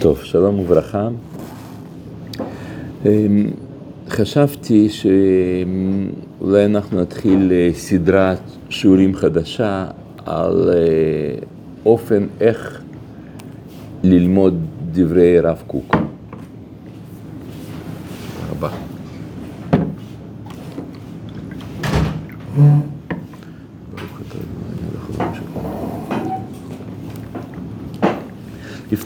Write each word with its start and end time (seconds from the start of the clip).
טוב, 0.00 0.20
שלום 0.22 0.58
וברכה. 0.58 1.08
אמ, 3.06 3.50
חשבתי 4.08 4.88
שאולי 4.88 6.64
אנחנו 6.64 7.00
נתחיל 7.00 7.52
אה, 7.52 7.70
סדרת 7.74 8.40
שיעורים 8.70 9.14
חדשה 9.14 9.86
על 10.26 10.70
אה, 10.74 11.38
אופן 11.86 12.26
איך 12.40 12.82
ללמוד 14.02 14.66
דברי 14.92 15.38
הרב 15.38 15.62
קוק. 15.66 15.96
הבא. 18.50 18.68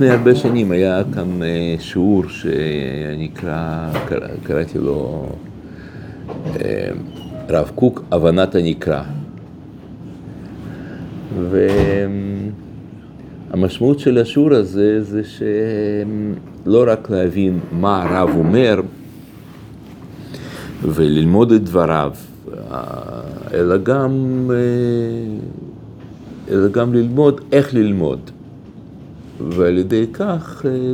לפני 0.02 0.14
הרבה 0.14 0.34
שנים 0.34 0.70
היה 0.70 1.02
כאן 1.14 1.42
אה, 1.42 1.74
שיעור 1.78 2.24
שנקרא, 2.28 3.90
קראתי 4.42 4.78
לו 4.78 5.28
אה, 6.56 6.88
רב 7.48 7.70
קוק, 7.74 8.02
הבנת 8.10 8.54
הנקרא. 8.54 9.02
והמשמעות 13.50 13.98
של 13.98 14.18
השיעור 14.18 14.54
הזה 14.54 15.02
זה 15.02 15.22
שלא 15.24 16.84
רק 16.86 17.10
להבין 17.10 17.60
מה 17.72 18.02
הרב 18.02 18.36
אומר 18.36 18.80
וללמוד 20.82 21.52
את 21.52 21.64
דבריו, 21.64 22.12
אלא 23.54 23.76
גם, 23.76 24.10
אה, 24.50 24.56
אלא 26.54 26.68
גם 26.68 26.94
ללמוד 26.94 27.40
איך 27.52 27.74
ללמוד. 27.74 28.31
ועל 29.50 29.78
ידי 29.78 30.06
כך 30.12 30.66
אה, 30.66 30.92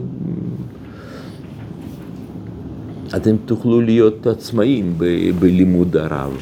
אתם 3.16 3.36
תוכלו 3.46 3.80
להיות 3.80 4.27
עצמאים 4.27 4.94
ב- 4.98 5.30
בלימוד 5.38 5.96
הרב. 5.96 6.36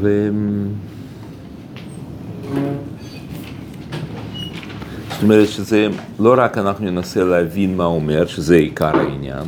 ו... 0.00 0.30
זאת 5.16 5.22
אומרת 5.22 5.48
שזה 5.48 5.88
לא 6.18 6.34
רק 6.38 6.58
אנחנו 6.58 6.90
ננסה 6.90 7.24
להבין 7.24 7.76
מה 7.76 7.84
אומר, 7.84 8.26
שזה 8.26 8.56
עיקר 8.56 8.96
העניין, 8.96 9.44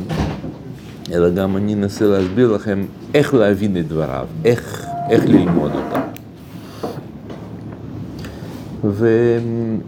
אלא 1.11 1.29
גם 1.29 1.57
אני 1.57 1.73
אנסה 1.73 2.05
להסביר 2.05 2.51
לכם 2.51 2.85
איך 3.13 3.33
להבין 3.33 3.77
את 3.77 3.87
דבריו, 3.87 4.27
איך, 4.45 4.85
איך 5.09 5.25
ללמוד 5.25 5.71
אותם. 5.75 6.08
ולצורך 8.83 9.79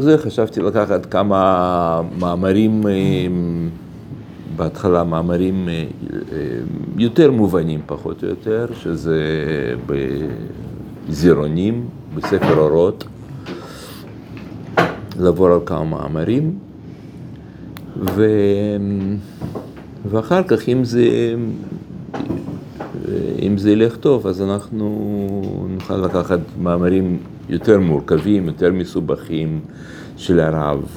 זה 0.00 0.18
חשבתי 0.18 0.60
לקחת 0.60 1.06
כמה 1.06 2.02
מאמרים, 2.18 2.86
אה, 2.86 2.92
בהתחלה 4.56 5.04
מאמרים 5.04 5.68
אה, 5.68 5.84
יותר 6.96 7.30
מובנים 7.30 7.80
פחות 7.86 8.22
או 8.22 8.28
יותר, 8.28 8.66
שזה 8.74 9.22
בזירונים, 11.08 11.88
בספר 12.14 12.58
אורות, 12.58 13.04
לעבור 15.18 15.46
על 15.46 15.60
כמה 15.66 15.84
מאמרים, 15.84 16.58
ו... 17.96 18.26
ואחר 20.10 20.42
כך 20.42 20.68
אם 20.68 20.84
זה, 20.84 21.34
אם 23.42 23.58
זה 23.58 23.70
ילך 23.70 23.96
טוב, 23.96 24.26
אז 24.26 24.42
אנחנו 24.42 24.86
נוכל 25.74 25.96
לקחת 25.96 26.40
מאמרים 26.62 27.18
יותר 27.48 27.80
מורכבים, 27.80 28.46
יותר 28.46 28.72
מסובכים 28.72 29.60
של 30.16 30.40
הרב. 30.40 30.96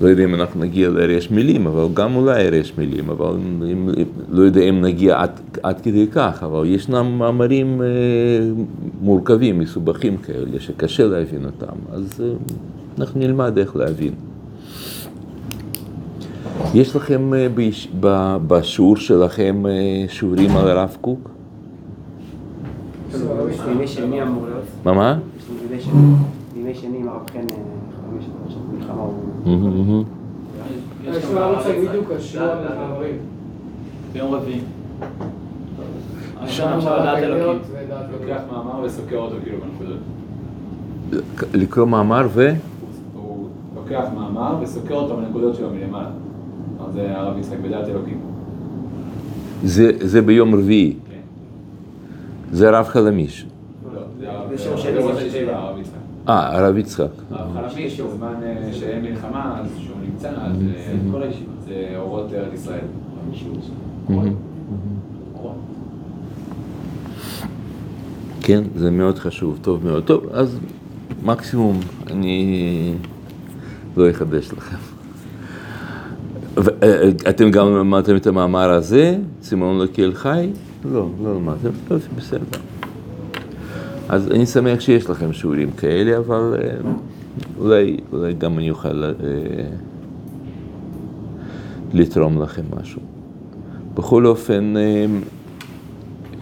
לא 0.00 0.08
יודע 0.08 0.24
אם 0.24 0.34
אנחנו 0.34 0.60
נגיע 0.60 0.88
לרש 0.88 1.30
מילים, 1.30 1.66
אבל 1.66 1.84
גם 1.94 2.14
אולי 2.14 2.50
רש 2.50 2.72
מילים, 2.78 3.10
אבל 3.10 3.34
אם, 3.72 3.88
לא 4.28 4.42
יודע 4.42 4.60
אם 4.60 4.80
נגיע 4.80 5.20
עד, 5.20 5.30
עד 5.62 5.80
כדי 5.80 6.06
כך, 6.12 6.42
אבל 6.42 6.66
ישנם 6.66 7.18
מאמרים 7.18 7.82
מורכבים, 9.00 9.58
מסובכים 9.58 10.16
כאלה, 10.16 10.60
שקשה 10.60 11.06
להבין 11.06 11.44
אותם, 11.44 11.76
אז 11.92 12.22
אנחנו 12.98 13.20
נלמד 13.20 13.58
איך 13.58 13.76
להבין. 13.76 14.12
יש 16.74 16.96
לכם 16.96 17.30
בשיעור 18.46 18.96
שלכם 18.96 19.62
שיעורים 20.08 20.56
על 20.56 20.68
הרב 20.68 20.96
קוק? 21.00 21.30
להיות. 24.46 24.64
מה 24.84 24.92
מה? 24.92 25.18
בימי 26.54 26.74
שני 26.74 26.98
עם 26.98 27.08
הרב 27.08 27.30
חן 27.32 27.46
חמש 27.48 28.24
שנות 28.48 28.64
מלחמה 28.78 29.02
הוא... 29.44 30.04
יש 31.04 31.24
לו 31.32 31.40
ערוץ 31.40 31.66
בדיוק 31.66 32.10
השיעור 32.10 32.46
על 32.48 32.66
המאמרים. 32.66 33.16
ביום 34.12 34.34
רביעי. 34.34 34.60
שם 36.46 36.68
עכשיו 36.68 36.96
לדעת 37.00 37.18
אלוקים. 37.18 37.58
ודעת 37.72 38.06
לוקח 38.12 38.40
מאמר 38.52 38.80
וסוקר 38.84 39.16
אותו 39.16 39.36
כאילו 39.44 39.58
בנקודות. 39.60 39.98
לקרוא 41.54 41.86
מאמר 41.86 42.28
ו... 42.30 42.52
הוא 43.14 43.48
לוקח 43.74 44.04
מאמר 44.14 44.54
וסוקר 44.60 44.94
אותו 44.94 45.16
בנקודות 45.16 45.54
שלו 45.54 45.68
מלמעלה. 45.70 46.10
זה 46.94 47.18
הרב 47.18 47.38
יצחק 47.38 47.58
בדעת 47.62 47.88
אלוקים. 47.88 48.20
זה, 49.64 49.90
זה 50.00 50.22
ביום 50.22 50.54
רביעי, 50.54 50.96
כן. 51.10 51.16
זה 52.52 52.68
הרב 52.68 52.86
חלמיש. 52.86 53.46
לא, 53.94 54.00
זה 54.18 54.30
הרב 54.30 54.52
יצחק. 55.78 56.02
אה, 56.28 56.58
הרב 56.58 56.76
יצחק. 56.76 57.06
הרב 57.30 57.70
חלמיש, 57.70 58.00
בזמן 58.00 58.34
אה, 58.42 58.72
שאין 58.72 59.02
מלחמה, 59.02 59.60
אז 59.60 59.66
שהוא 59.78 59.96
נמצא, 60.02 60.28
אז 60.30 60.56
אה, 60.76 60.94
כל 61.12 61.22
הישיבה, 61.22 61.52
זה 61.66 61.92
אורות 61.96 62.32
ארץ 62.32 62.52
ישראל. 62.54 62.84
מהמם. 64.08 64.34
כן, 68.40 68.62
זה 68.76 68.90
מאוד 68.90 69.18
חשוב, 69.18 69.58
טוב 69.62 69.84
מאוד. 69.84 70.04
טוב, 70.04 70.26
אז 70.32 70.58
מקסימום 71.22 71.80
אני 72.06 72.94
לא 73.96 74.10
אחדש 74.10 74.52
לכם. 74.52 74.91
ו- 76.56 76.82
אה, 76.82 77.10
אתם 77.28 77.50
גם 77.50 77.76
למדתם 77.76 78.16
את 78.16 78.26
המאמר 78.26 78.70
הזה, 78.70 79.16
צימון 79.40 79.78
לקהל 79.78 80.14
חי? 80.14 80.48
לא, 80.84 81.08
לא 81.22 81.34
למדתם, 81.34 81.70
לא, 81.90 81.98
זה 81.98 82.08
בסדר. 82.16 82.58
אז 84.08 84.30
אני 84.30 84.46
שמח 84.46 84.80
שיש 84.80 85.10
לכם 85.10 85.32
שיעורים 85.32 85.70
כאלה, 85.70 86.18
אבל 86.18 86.54
אה, 86.58 86.90
אולי, 87.58 87.96
אולי 88.12 88.34
גם 88.34 88.58
אני 88.58 88.70
אוכל 88.70 89.04
אה, 89.04 89.10
לתרום 91.92 92.42
לכם 92.42 92.62
משהו. 92.80 93.00
בכל 93.94 94.26
אופן, 94.26 94.74
אה, 94.76 95.06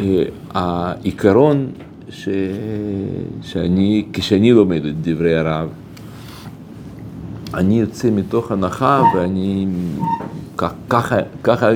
אה, 0.01 0.23
העיקרון 0.51 1.67
ש... 2.09 2.29
שאני, 3.43 4.07
כשאני 4.13 4.53
לומד 4.53 4.85
את 4.85 4.95
דברי 5.01 5.37
הרב, 5.37 5.69
אני 7.55 7.81
יוצא 7.81 8.11
מתוך 8.11 8.53
הנחה 8.53 9.03
ואני 9.17 9.67
ככה, 10.89 11.17
ככה 11.43 11.69
אה, 11.71 11.75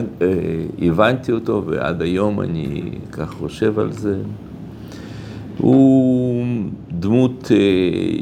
הבנתי 0.82 1.32
אותו 1.32 1.62
ועד 1.66 2.02
היום 2.02 2.40
אני 2.40 2.80
כך 3.12 3.30
חושב 3.32 3.78
על 3.78 3.92
זה. 3.92 4.16
הוא 5.58 6.44
דמות 6.98 7.50
אה, 7.54 7.56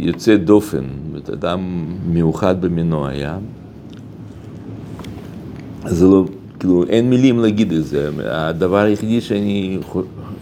יוצאת 0.07 0.45
דופן, 0.45 0.85
זאת 1.15 1.31
אדם 1.31 1.61
מיוחד 2.07 2.61
במינו 2.61 3.07
היה. 3.07 3.39
זה 5.87 6.07
לא, 6.07 6.25
כאילו, 6.61 6.84
אין 6.89 7.11
מילים 7.11 7.39
להגיד 7.39 7.73
את 7.73 7.84
זה. 7.84 8.11
הדבר 8.25 8.77
היחידי 8.79 9.21
שאני 9.21 9.79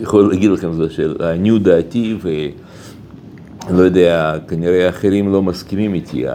יכול- 0.00 0.30
להגיד 0.30 0.51
לכם 0.51 0.72
זה 0.72 0.91
שלעניות 0.91 1.63
דעתי, 1.63 2.16
ולא 3.70 3.82
יודע, 3.82 4.34
כנראה 4.48 4.88
אחרים 4.88 5.32
לא 5.32 5.42
מסכימים 5.42 5.94
איתי. 5.94 6.28
ה- 6.28 6.32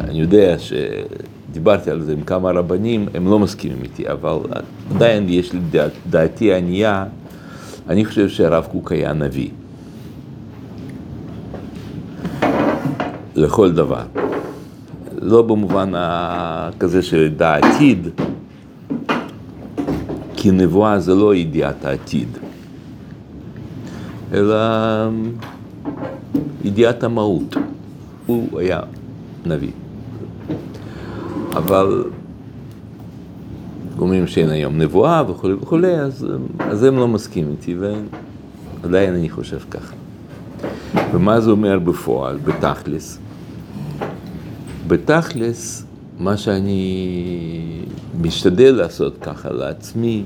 אני 0.00 0.20
יודע 0.20 0.56
שדיברתי 0.58 1.90
על 1.90 2.02
זה 2.02 2.12
עם 2.12 2.22
כמה 2.22 2.50
רבנים, 2.50 3.06
הם 3.14 3.26
לא 3.30 3.38
מסכימים 3.38 3.78
איתי, 3.82 4.08
אבל 4.08 4.36
עדיין 4.94 5.26
יש 5.28 5.52
לי 5.52 5.60
דעת, 5.70 5.90
דעתי 6.10 6.54
ענייה, 6.54 7.04
אני 7.88 8.04
חושב 8.04 8.28
שהרב 8.28 8.66
קוק 8.72 8.92
היה 8.92 9.12
נביא. 9.12 9.48
לכל 13.36 13.72
דבר. 13.72 14.02
לא 15.22 15.42
במובן 15.42 15.92
כזה 16.78 17.02
של 17.02 17.32
דע 17.36 17.54
עתיד, 17.54 18.08
כי 20.36 20.50
נבואה 20.50 20.98
זה 20.98 21.14
לא 21.14 21.34
ידיעת 21.34 21.84
העתיד, 21.84 22.28
אלא 24.34 24.56
ידיעת 26.64 27.04
המהות. 27.04 27.56
הוא 28.26 28.60
היה 28.60 28.80
נביא. 29.46 29.70
אבל 31.52 32.04
אומרים 33.98 34.26
שאין 34.26 34.50
היום 34.50 34.78
נבואה 34.78 35.22
וכולי 35.30 35.54
וכולי, 35.54 35.94
אז, 35.94 36.26
אז 36.58 36.82
הם 36.82 36.96
לא 36.96 37.08
מסכימים 37.08 37.50
איתי, 37.50 37.76
ועדיין 38.82 39.14
אני 39.14 39.30
חושב 39.30 39.58
ככה. 39.70 39.94
ומה 41.14 41.40
זה 41.40 41.50
אומר 41.50 41.78
בפועל, 41.78 42.38
בתכלס? 42.44 43.18
בתכלס, 44.86 45.86
מה 46.18 46.36
שאני 46.36 47.16
משתדל 48.20 48.74
לעשות 48.74 49.18
ככה 49.20 49.50
לעצמי, 49.52 50.24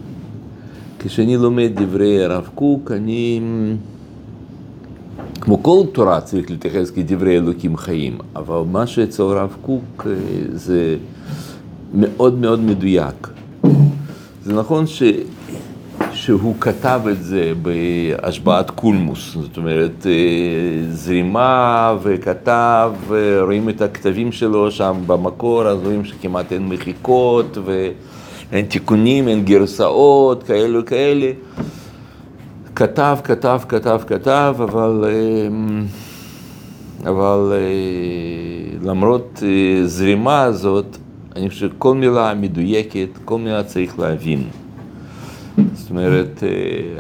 כשאני 0.99 1.37
לומד 1.37 1.71
דברי 1.75 2.25
הרב 2.25 2.49
קוק, 2.55 2.91
אני, 2.91 3.41
כמו 5.41 5.63
כל 5.63 5.83
תורה 5.93 6.21
צריך 6.21 6.51
להתייחס 6.51 6.91
כדברי 6.91 7.37
אלוקים 7.37 7.77
חיים, 7.77 8.19
אבל 8.37 8.63
מה 8.73 8.87
שאצל 8.87 9.23
הרב 9.23 9.57
קוק 9.63 10.07
אה, 10.07 10.13
זה 10.53 10.97
מאוד 11.95 12.39
מאוד 12.39 12.61
מדויק. 12.61 13.29
זה 14.45 14.55
נכון 14.55 14.87
ש... 14.87 15.03
שהוא 16.13 16.55
כתב 16.61 17.01
את 17.11 17.23
זה 17.25 17.53
בהשבעת 17.63 18.71
קולמוס, 18.71 19.37
זאת 19.41 19.57
אומרת 19.57 20.07
אה, 20.07 20.13
זרימה 20.93 21.97
וכתב, 22.03 22.93
רואים 23.41 23.69
את 23.69 23.83
הכתבים 23.83 24.33
שלו 24.33 24.71
שם 24.71 24.97
במקור, 25.07 25.69
אז 25.69 25.79
רואים 25.85 26.05
שכמעט 26.05 26.53
אין 26.53 26.69
מחיקות 26.69 27.59
ואין 27.65 28.67
תיקונים, 28.67 29.29
אין 29.29 29.45
גרסאות, 29.45 30.43
כאלו 30.43 30.87
כאלה. 30.87 31.31
כתב, 32.81 33.19
כתב, 33.25 33.61
כתב, 33.69 34.01
כתב, 34.07 34.55
אבל, 34.63 35.05
אה, 35.05 35.49
אבל 37.11 37.53
אה, 37.53 38.89
למרות 38.89 39.43
זרימה 39.85 40.43
הזאת, 40.43 40.97
אני 41.37 41.49
חושב 41.49 41.69
שכל 41.69 41.95
מילה 41.95 42.35
מדויקת, 42.35 43.09
כל 43.25 43.39
מילה 43.39 43.63
צריך 43.63 43.99
להבין. 43.99 44.45
זאת 45.75 45.91
אומרת, 45.91 46.43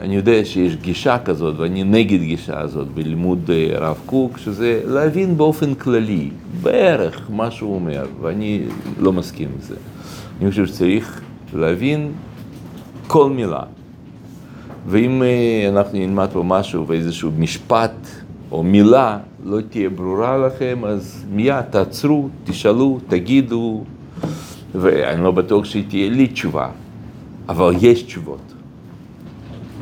אני 0.00 0.16
יודע 0.16 0.44
שיש 0.44 0.76
גישה 0.76 1.18
כזאת, 1.18 1.58
ואני 1.58 1.84
נגד 1.84 2.20
גישה 2.20 2.60
הזאת 2.60 2.88
בלימוד 2.88 3.50
הרב 3.74 3.96
קוק, 4.06 4.38
שזה 4.38 4.80
להבין 4.86 5.36
באופן 5.36 5.74
כללי, 5.74 6.30
בערך 6.62 7.30
מה 7.30 7.50
שהוא 7.50 7.74
אומר, 7.74 8.06
ואני 8.20 8.62
לא 8.98 9.12
מסכים 9.12 9.48
עם 9.54 9.60
זה. 9.60 9.76
אני 10.40 10.50
חושב 10.50 10.66
שצריך 10.66 11.20
להבין 11.54 12.12
כל 13.06 13.30
מילה. 13.30 13.62
ואם 14.86 15.22
אנחנו 15.68 15.98
נלמד 15.98 16.28
פה 16.32 16.42
משהו 16.42 16.86
ואיזשהו 16.86 17.30
משפט 17.38 18.06
או 18.52 18.62
מילה 18.62 19.18
לא 19.44 19.58
תהיה 19.70 19.90
ברורה 19.90 20.38
לכם, 20.38 20.84
אז 20.86 21.24
מיד 21.32 21.60
תעצרו, 21.60 22.28
תשאלו, 22.44 22.98
תגידו, 23.08 23.84
ואני 24.74 25.22
לא 25.22 25.30
בטוח 25.30 25.64
שתהיה 25.64 26.10
לי 26.10 26.26
תשובה, 26.26 26.68
אבל 27.48 27.74
יש 27.80 28.02
תשובות. 28.02 28.52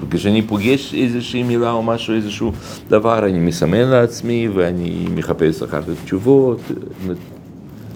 וכשאני 0.00 0.42
פוגש 0.42 0.94
איזושהי 0.94 1.42
מילה 1.42 1.70
או 1.70 1.82
משהו, 1.82 2.14
איזשהו 2.14 2.52
דבר, 2.88 3.26
אני 3.26 3.38
מסמן 3.38 3.88
לעצמי 3.88 4.48
ואני 4.48 5.06
מחפש 5.14 5.62
אחר 5.62 5.82
כך 5.82 6.04
תשובות. 6.04 6.60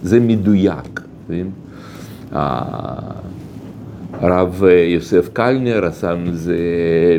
זה 0.02 0.20
מדויק. 0.20 1.00
הרב 4.22 4.62
יוסף 4.94 5.28
קלנר 5.32 5.84
עשה 5.84 6.14
מזה 6.14 6.56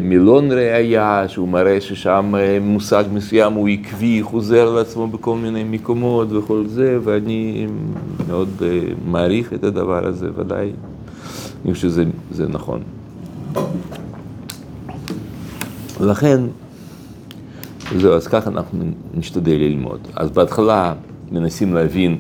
מילון 0.02 0.52
ראייה, 0.52 1.24
שהוא 1.28 1.48
מראה 1.48 1.82
ששם 1.82 2.34
מושג 2.62 3.04
מסוים 3.14 3.54
הוא 3.54 3.70
עקבי, 3.70 4.20
חוזר 4.22 4.70
לעצמו 4.70 5.08
בכל 5.08 5.36
מיני 5.38 5.64
מקומות 5.64 6.32
וכל 6.32 6.64
זה, 6.68 6.98
ואני 7.04 7.68
מאוד 8.28 8.50
מעריך 9.06 9.54
את 9.54 9.64
הדבר 9.64 10.08
הזה, 10.08 10.28
ודאי. 10.36 10.72
אני 11.66 11.74
חושב 11.74 11.90
שזה 12.32 12.48
נכון. 12.48 12.82
לכן, 16.02 16.42
זהו, 17.98 18.14
אז 18.14 18.28
ככה 18.28 18.50
אנחנו 18.50 18.84
נשתדל 19.14 19.52
ללמוד. 19.52 20.00
אז 20.16 20.32
בהתחלה 20.32 20.94
מנסים 21.32 21.74
להבין 21.74 22.18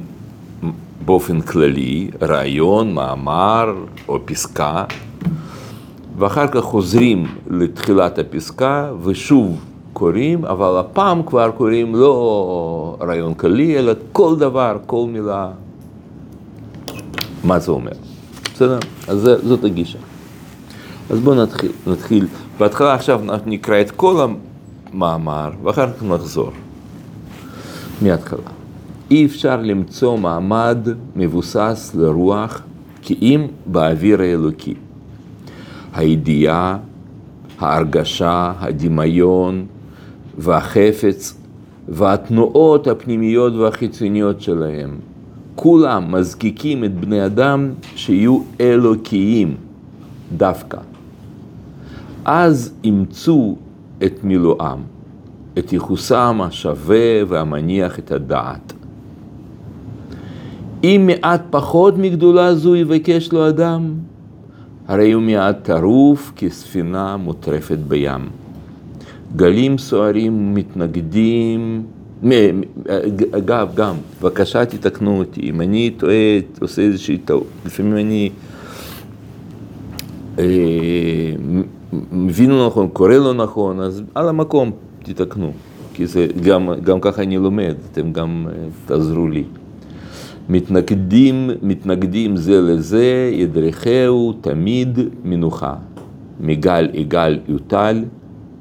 באופן 1.06 1.42
כללי 1.42 2.10
רעיון, 2.22 2.94
מאמר 2.94 3.74
או 4.08 4.20
פסקה, 4.26 4.84
ואחר 6.18 6.48
כך 6.48 6.62
חוזרים 6.62 7.26
לתחילת 7.50 8.20
הפסקה 8.20 8.92
ושוב 9.04 9.60
קוראים, 9.94 10.46
אבל 10.46 10.80
הפעם 10.80 11.24
כבר 11.24 11.52
קוראים 11.52 11.96
לא 11.96 12.98
רעיון 13.02 13.34
כללי, 13.34 13.80
אלא 13.80 13.94
כל 14.12 14.36
דבר, 14.36 14.78
כל 14.86 15.06
מילה, 15.10 15.52
מה 17.44 17.60
זה 17.60 17.72
אומר. 17.72 17.92
בסדר? 18.54 18.80
אז 19.08 19.30
זאת 19.44 19.64
הגישה. 19.64 20.00
אז 21.10 21.20
בואו 21.20 21.44
נתחיל, 21.44 21.72
נתחיל. 21.88 22.28
בהתחלה 22.58 22.94
עכשיו 22.94 23.22
נקרא 23.46 23.82
את 23.82 23.92
כל 23.92 24.28
המאמר, 24.94 25.52
ואחר 25.64 25.94
כך 25.94 26.04
נחזור. 26.04 26.52
מההתחלה. 28.02 28.63
אי 29.14 29.26
אפשר 29.26 29.62
למצוא 29.62 30.18
מעמד 30.18 30.88
מבוסס 31.16 31.96
לרוח 32.00 32.62
כי 33.02 33.18
אם 33.22 33.48
באוויר 33.66 34.22
האלוקי. 34.22 34.74
הידיעה, 35.94 36.78
ההרגשה, 37.60 38.54
הדמיון 38.60 39.66
והחפץ 40.38 41.38
והתנועות 41.90 42.88
הפנימיות 42.88 43.54
והחיצוניות 43.54 44.42
שלהם, 44.42 44.98
כולם 45.56 46.12
מזקיקים 46.12 46.84
את 46.84 47.00
בני 47.00 47.26
אדם 47.26 47.72
שיהיו 47.96 48.40
אלוקיים 48.62 49.56
דווקא. 50.38 50.78
אז 52.26 52.74
אימצו 52.84 53.56
את 54.06 54.24
מילואם, 54.24 54.80
את 55.58 55.74
ייחוסם 55.74 56.40
השווה 56.44 57.24
והמניח 57.28 58.00
את 58.00 58.12
הדעת. 58.12 58.74
אם 60.84 61.10
מעט 61.12 61.42
פחות 61.50 61.98
מגדולה 61.98 62.56
זו 62.56 62.76
יבקש 62.76 63.32
לו 63.32 63.50
אדם, 63.50 63.94
הרי 64.88 65.12
הוא 65.12 65.24
מעט 65.24 65.64
טרוף 65.64 66.32
כספינה 66.36 67.18
מוטרפת 67.18 67.78
בים. 67.88 68.22
גלים 69.36 69.78
סוערים 69.78 70.56
מתנגדים, 70.56 71.84
אגב, 73.32 73.70
גם, 73.76 73.96
בבקשה 74.22 74.66
תתקנו 74.66 75.20
אותי, 75.20 75.42
אם 75.42 75.62
אני 75.62 75.92
טועה, 75.98 76.40
עושה 76.62 76.82
איזושהי 76.82 77.18
טעות, 77.18 77.48
לפעמים 77.66 77.98
אני 77.98 78.30
מבין 82.12 82.50
לא 82.50 82.68
נכון, 82.68 82.88
קורא 82.88 83.16
לא 83.16 83.34
נכון, 83.34 83.80
אז 83.80 84.04
על 84.16 84.30
המקום 84.30 84.72
תתקנו, 85.04 85.52
כי 85.94 86.08
זה 86.08 86.28
גם, 86.44 86.70
גם 86.84 87.00
ככה 87.02 87.22
אני 87.22 87.38
לומד, 87.38 87.76
אתם 87.92 88.14
גם 88.14 88.48
תעזרו 88.86 89.28
לי. 89.28 89.44
מתנגדים, 90.50 91.50
מתנגדים 91.62 92.36
זה 92.36 92.62
לזה, 92.62 93.32
ידרכהו 93.34 94.34
תמיד 94.42 95.00
מנוחה. 95.24 95.74
מגל 96.40 96.90
יגל 96.94 97.40
יוטל 97.48 98.04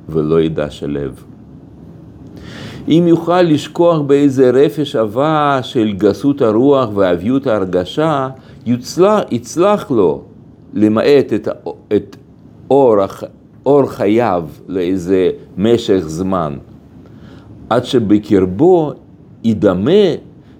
ולא 0.08 0.40
ידע 0.40 0.70
שלב. 0.70 1.24
אם 2.88 3.04
יוכל 3.08 3.42
לשכוח 3.42 4.00
באיזה 4.00 4.50
רפש 4.50 4.96
עבה 4.96 5.58
של 5.62 5.92
גסות 5.92 6.42
הרוח 6.42 6.88
ואביות 6.94 7.46
ההרגשה, 7.46 8.28
יצלח, 8.66 9.20
יצלח 9.30 9.90
לו 9.90 10.22
למעט 10.74 11.32
את, 11.34 11.48
את 11.96 12.16
אור, 12.70 12.96
אור 13.66 13.86
חייו 13.86 14.44
לאיזה 14.68 15.30
משך 15.58 15.98
זמן, 15.98 16.54
עד 17.70 17.84
שבקרבו 17.84 18.92
ידמה 19.44 19.90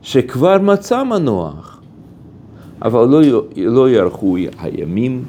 שכבר 0.03 0.59
מצא 0.59 1.03
מנוח, 1.05 1.81
אבל 2.83 3.09
לא, 3.09 3.21
לא 3.57 3.91
יארכו 3.91 4.37
הימים, 4.59 5.25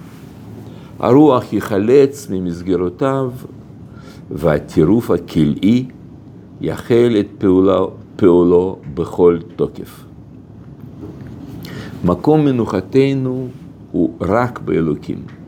הרוח 1.00 1.54
ייחלץ 1.54 2.28
ממסגרותיו, 2.30 3.32
והטירוף 4.32 5.12
הכלאי 5.12 5.86
יחל 6.62 7.16
את 7.20 7.28
פעולו, 7.38 7.92
פעולו 8.16 8.78
בכל 8.94 9.40
תוקף. 9.56 10.04
מקום 12.06 12.46
מנוחתנו 12.46 13.48
הוא 13.92 14.10
רק 14.22 14.60
באלוקים. 14.60 15.43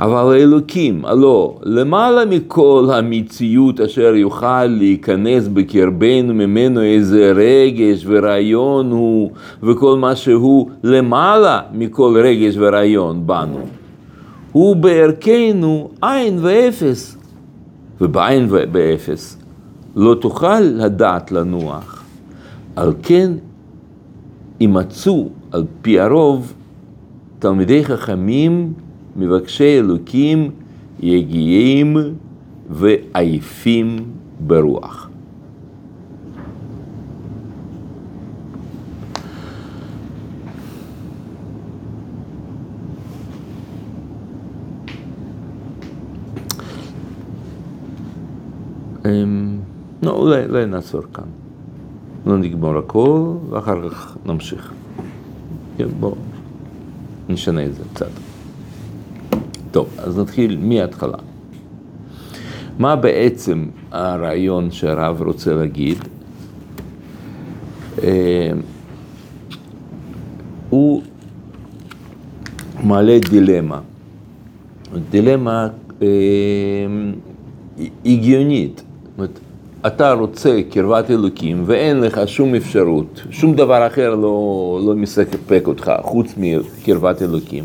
אבל 0.00 0.34
האלוקים, 0.34 1.04
הלא, 1.04 1.58
למעלה 1.62 2.24
מכל 2.24 2.88
המציאות 2.92 3.80
אשר 3.80 4.14
יוכל 4.14 4.64
להיכנס 4.66 5.48
בקרבנו 5.48 6.34
ממנו 6.34 6.82
איזה 6.82 7.32
רגש 7.36 8.04
ורעיון 8.06 8.90
הוא, 8.90 9.30
וכל 9.62 9.96
מה 9.96 10.16
שהוא 10.16 10.70
למעלה 10.84 11.60
מכל 11.72 12.20
רגש 12.24 12.54
ורעיון 12.58 13.26
בנו. 13.26 13.60
הוא 14.52 14.76
בערכנו 14.76 15.90
עין 16.02 16.38
ואפס, 16.40 17.16
ובעין 18.00 18.46
ואפס 18.50 19.38
לא 19.96 20.16
תוכל 20.20 20.60
לדעת 20.60 21.32
לנוח. 21.32 22.04
על 22.76 22.92
כן 23.02 23.32
יימצאו 24.60 25.28
על 25.52 25.64
פי 25.82 26.00
הרוב 26.00 26.52
תלמידי 27.38 27.84
חכמים 27.84 28.72
מבקשי 29.16 29.78
אלוקים 29.78 30.50
יגיעים 31.00 31.96
ועייפים 32.70 33.96
ברוח. 34.40 35.10
לא, 50.02 50.10
אולי, 50.10 50.44
אולי 50.44 50.66
נעצור 50.66 51.02
כאן. 51.14 51.24
‫לא 52.26 52.38
נגמור 52.38 52.78
הכול, 52.78 53.36
ואחר 53.50 53.88
כך 53.88 54.16
נמשיך. 54.26 54.72
כן, 55.76 55.88
‫בואו 56.00 56.14
נשנה 57.28 57.64
את 57.64 57.74
זה 57.74 57.82
קצת. 57.94 58.29
טוב, 59.70 59.88
אז 59.98 60.18
נתחיל 60.18 60.58
מההתחלה. 60.62 61.18
מה 62.78 62.96
בעצם 62.96 63.66
הרעיון 63.90 64.70
שהרב 64.70 65.22
רוצה 65.22 65.54
להגיד? 65.54 65.98
אה, 68.02 68.50
הוא 70.70 71.02
מעלה 72.82 73.18
דילמה. 73.30 73.80
דילמה 75.10 75.68
אה, 76.02 76.08
הגיונית. 78.04 78.76
זאת 78.76 79.18
אומרת, 79.18 79.38
אתה 79.86 80.12
רוצה 80.12 80.60
קרבת 80.70 81.10
אלוקים 81.10 81.62
ואין 81.66 82.00
לך 82.00 82.20
שום 82.26 82.54
אפשרות, 82.54 83.22
שום 83.30 83.54
דבר 83.54 83.86
אחר 83.86 84.14
לא, 84.14 84.80
לא 84.86 84.94
מספק 84.94 85.62
אותך 85.66 85.92
חוץ 86.02 86.34
מקרבת 86.36 87.22
אלוקים. 87.22 87.64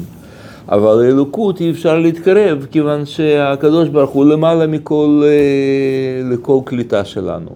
אבל 0.69 0.95
לאלוקות 0.95 1.61
אי 1.61 1.71
אפשר 1.71 1.99
להתקרב, 1.99 2.65
כיוון 2.71 3.05
שהקדוש 3.05 3.89
ברוך 3.89 4.09
הוא 4.09 4.25
למעלה 4.25 4.67
מכל 4.67 5.21
אה, 5.25 6.29
לכל 6.29 6.59
קליטה 6.65 7.05
שלנו. 7.05 7.49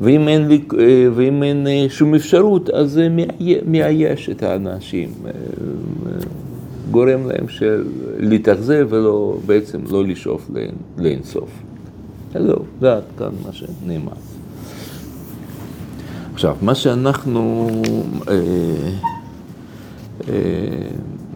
ואם 0.00 0.28
אין, 0.28 0.48
לי, 0.48 0.60
אה, 0.78 1.08
ואם 1.14 1.42
אין 1.42 1.66
אה, 1.66 1.86
שום 1.88 2.14
אפשרות, 2.14 2.70
אז 2.70 2.90
זה 2.90 3.08
מייאש 3.66 4.30
את 4.30 4.42
האנשים, 4.42 5.10
גורם 6.90 7.26
להם 7.26 7.48
של 7.48 7.84
להתאכזב 8.18 8.86
ולא, 8.90 9.36
בעצם 9.46 9.78
לא 9.90 10.04
לשאוף 10.04 10.50
לאינסוף. 10.98 11.50
זהו, 12.34 12.58
זה 12.80 12.92
עד 12.92 13.02
כאן 13.18 13.30
מה 13.46 13.52
שנאמר. 13.52 14.12
עכשיו, 16.34 16.56
מה 16.62 16.74
שאנחנו 16.74 17.68
אה, 18.28 18.34
אה, 20.28 20.34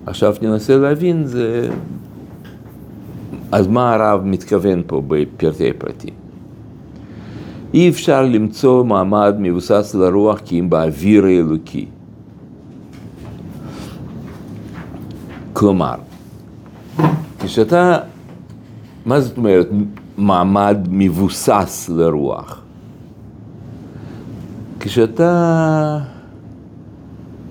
עכשיו 0.06 0.34
ננסה 0.42 0.76
להבין 0.76 1.24
זה, 1.24 1.68
אז 3.52 3.66
מה 3.66 3.94
הרב 3.94 4.20
מתכוון 4.24 4.82
פה 4.86 5.02
בפרטי 5.08 5.72
פרטים? 5.72 6.14
אי 7.74 7.88
אפשר 7.88 8.22
למצוא 8.22 8.84
מעמד 8.84 9.34
מבוסס 9.38 9.94
לרוח 9.94 10.40
כי 10.44 10.60
אם 10.60 10.70
באוויר 10.70 11.24
האלוקי. 11.24 11.86
כלומר, 15.52 15.94
כשאתה, 17.40 17.98
מה 19.06 19.20
זאת 19.20 19.36
אומרת 19.36 19.68
מעמד 20.16 20.76
מבוסס 20.90 21.90
לרוח? 21.94 22.62
כשאתה 24.80 25.98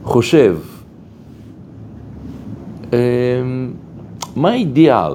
חושב 0.04 0.58
מה 4.36 4.50
האידיאל? 4.50 5.12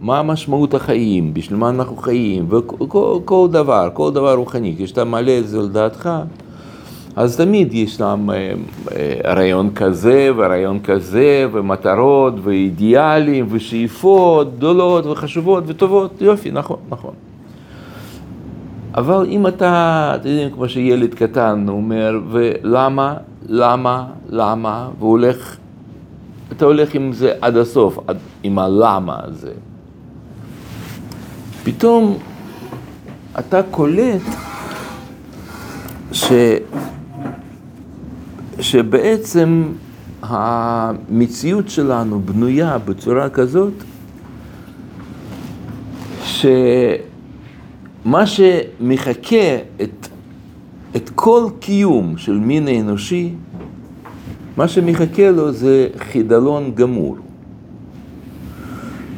מה 0.00 0.22
משמעות 0.22 0.74
החיים? 0.74 1.34
בשביל 1.34 1.58
מה 1.58 1.68
אנחנו 1.68 1.96
חיים? 1.96 2.46
וכל 2.48 3.20
כל 3.24 3.48
דבר, 3.50 3.88
כל 3.92 4.12
דבר 4.12 4.34
רוחני, 4.34 4.74
כשאתה 4.78 5.04
מעלה 5.04 5.38
את 5.38 5.48
זה 5.48 5.58
לדעתך, 5.58 6.10
אז 7.16 7.36
תמיד 7.36 7.74
ישנם 7.74 8.30
אה, 8.30 8.52
אה, 8.96 9.34
רעיון 9.34 9.70
כזה 9.74 10.30
ורעיון 10.36 10.80
כזה, 10.80 11.46
ומטרות 11.52 12.34
ואידיאלים 12.42 13.46
ושאיפות 13.50 14.56
גדולות 14.56 15.06
וחשובות 15.06 15.64
וטובות, 15.66 16.22
יופי, 16.22 16.50
נכון, 16.50 16.76
נכון. 16.88 17.14
אבל 18.94 19.26
אם 19.28 19.46
אתה, 19.46 20.12
אתם 20.14 20.28
יודעים, 20.28 20.50
כמו 20.50 20.68
שילד 20.68 21.14
קטן 21.14 21.64
אומר, 21.68 22.18
ולמה, 22.30 23.14
למה, 23.46 24.04
למה, 24.28 24.88
והוא 24.98 25.10
הולך 25.10 25.56
אתה 26.52 26.64
הולך 26.64 26.94
עם 26.94 27.12
זה 27.12 27.32
עד 27.40 27.56
הסוף, 27.56 27.98
עד, 28.06 28.16
עם 28.42 28.58
הלמה 28.58 29.16
הזה. 29.22 29.52
פתאום 31.64 32.18
אתה 33.38 33.62
קולט 33.62 34.22
ש... 36.12 36.32
שבעצם 38.60 39.72
המציאות 40.22 41.68
שלנו 41.68 42.20
בנויה 42.20 42.78
בצורה 42.78 43.28
כזאת, 43.28 43.72
שמה 46.24 46.96
שמחכה 48.26 49.56
את, 49.82 50.08
את 50.96 51.10
כל 51.14 51.46
קיום 51.60 52.18
של 52.18 52.38
מין 52.38 52.68
האנושי 52.68 53.34
מה 54.56 54.68
שמחכה 54.68 55.30
לו 55.30 55.52
זה 55.52 55.88
חידלון 55.98 56.72
גמור. 56.74 57.16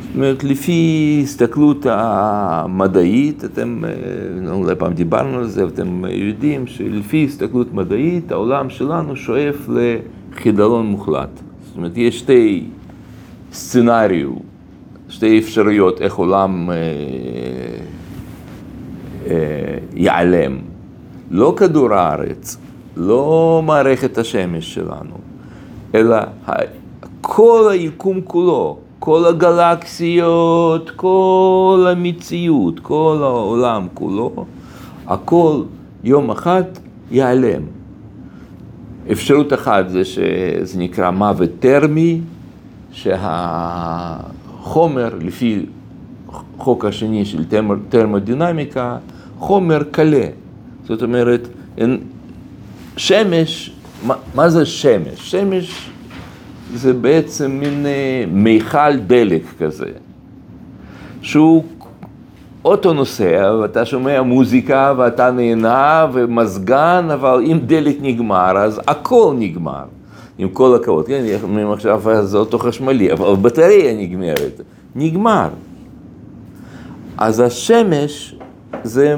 זאת 0.01 0.15
אומרת, 0.15 0.45
לפי 0.45 1.21
הסתכלות 1.23 1.87
המדעית, 1.91 3.45
אתם, 3.45 3.85
אה, 3.85 4.53
אולי 4.53 4.75
פעם 4.75 4.93
דיברנו 4.93 5.39
על 5.39 5.47
זה, 5.47 5.65
ואתם 5.65 6.05
יודעים 6.09 6.67
שלפי 6.67 7.25
הסתכלות 7.25 7.75
מדעית, 7.75 8.33
העולם 8.33 8.71
שלנו 8.71 9.17
שואף 9.17 9.69
לחידלון 9.69 10.87
מוחלט. 10.87 11.29
זאת 11.67 11.77
אומרת, 11.77 11.97
יש 11.97 12.19
שתי 12.19 12.65
סצנריו, 13.53 14.31
שתי 15.09 15.39
אפשרויות 15.39 16.01
איך 16.01 16.15
עולם 16.15 16.71
אה, 16.71 16.77
אה, 19.27 19.79
ייעלם. 19.95 20.59
לא 21.31 21.55
כדור 21.57 21.95
הארץ, 21.95 22.57
לא 22.97 23.63
מערכת 23.67 24.19
השמש 24.19 24.75
שלנו, 24.75 25.26
אלא 25.97 26.17
כל 27.21 27.69
היקום 27.73 28.21
כולו, 28.25 28.77
כל 28.99 29.25
הגלקסיות, 29.27 30.91
כל 30.97 31.87
המציאות, 31.91 32.81
כל 32.81 33.19
העולם 33.21 33.87
כולו, 33.95 34.45
הכל 35.07 35.63
יום 36.05 36.31
אחד 36.31 36.63
ייעלם. 37.11 37.63
אפשרות 39.13 39.53
אחת 39.53 39.89
זה 39.89 40.05
שזה 40.05 40.79
נקרא 40.79 41.11
מוות 41.11 41.51
טרמי, 41.61 42.21
שהחומר, 42.93 43.99
לפי 45.21 45.67
חוק 46.59 46.85
השני 46.85 47.25
של 47.25 47.45
טרמודינמיקה, 47.89 48.97
חומר 49.39 49.83
קלה. 49.91 50.27
זאת 50.85 51.03
אומרת, 51.03 51.49
שמש, 52.97 53.71
מה, 54.35 54.49
זה 54.49 54.67
שמש? 54.67 55.31
שמש 55.31 55.91
זה 56.75 56.93
בעצם 56.93 57.51
מין 57.51 57.87
אה, 57.87 58.25
מיכל 58.29 58.97
דלק 58.97 59.43
כזה, 59.59 59.87
שהוא 61.23 61.65
אוטו 62.65 62.93
נוסע 62.93 63.55
ואתה 63.61 63.85
שומע 63.85 64.23
מוזיקה 64.23 64.95
ואתה 64.97 65.31
נהנה 65.31 66.07
ומזגן, 66.13 67.09
אבל 67.15 67.45
אם 67.47 67.59
דלק 67.67 67.97
נגמר 68.01 68.59
אז 68.59 68.81
הכל 68.89 69.35
נגמר, 69.39 69.85
עם 70.39 70.49
כל 70.49 70.75
הכבוד, 70.75 71.07
כן, 71.07 71.25
אומרים 71.43 71.73
עכשיו 71.73 72.03
זה 72.23 72.39
אוטו 72.39 72.59
חשמלי, 72.59 73.13
אבל 73.13 73.37
בטריה 73.37 73.95
נגמרת, 73.95 74.61
נגמר. 74.95 75.49
אז 77.19 77.41
השמש 77.41 78.35
זה 78.85 79.17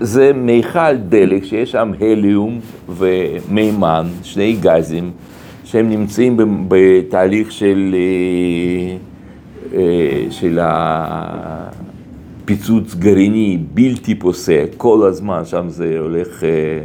זה 0.00 0.32
מיכל 0.32 0.96
דלק 0.96 1.44
שיש 1.44 1.72
שם 1.72 1.92
הליום 2.00 2.60
ומימן, 2.88 4.06
שני 4.22 4.56
גזים, 4.60 5.10
שהם 5.64 5.88
נמצאים 5.88 6.36
בתהליך 6.68 7.52
של, 7.52 7.94
אה, 7.94 8.96
אה, 9.78 10.26
של 10.30 10.58
הפיצוץ 12.42 12.94
גרעיני 12.94 13.58
בלתי 13.74 14.14
פוסק, 14.14 14.66
כל 14.76 15.06
הזמן, 15.08 15.44
שם 15.44 15.68
זה 15.68 15.96
הולך, 15.98 16.44
אה, 16.44 16.80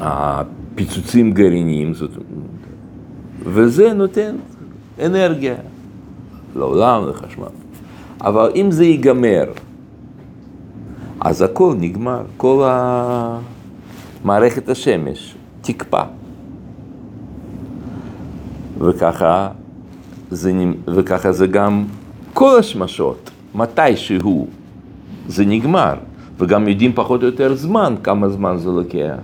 הפיצוצים 0.00 1.32
גרעיניים, 1.32 1.94
זאת, 1.94 2.10
וזה 3.44 3.92
נותן 3.92 4.36
אנרגיה 5.00 5.54
לעולם, 6.56 7.08
לחשמל. 7.08 7.46
אבל 8.20 8.50
אם 8.54 8.70
זה 8.70 8.84
ייגמר, 8.84 9.44
אז 11.24 11.42
הכל 11.42 11.74
נגמר, 11.78 12.22
כל 12.36 12.68
מערכת 14.24 14.68
השמש 14.68 15.34
תקפא. 15.60 16.02
וככה 18.78 19.48
זה, 20.30 20.52
וככה 20.86 21.32
זה 21.32 21.46
גם 21.46 21.84
כל 22.34 22.58
השמשות, 22.58 23.30
מתישהו 23.54 24.46
זה 25.28 25.44
נגמר, 25.44 25.94
וגם 26.38 26.68
יודעים 26.68 26.92
פחות 26.94 27.22
או 27.22 27.26
יותר 27.26 27.54
זמן, 27.54 27.94
כמה 28.02 28.28
זמן 28.28 28.56
זה 28.58 28.70
לוקח. 28.70 29.22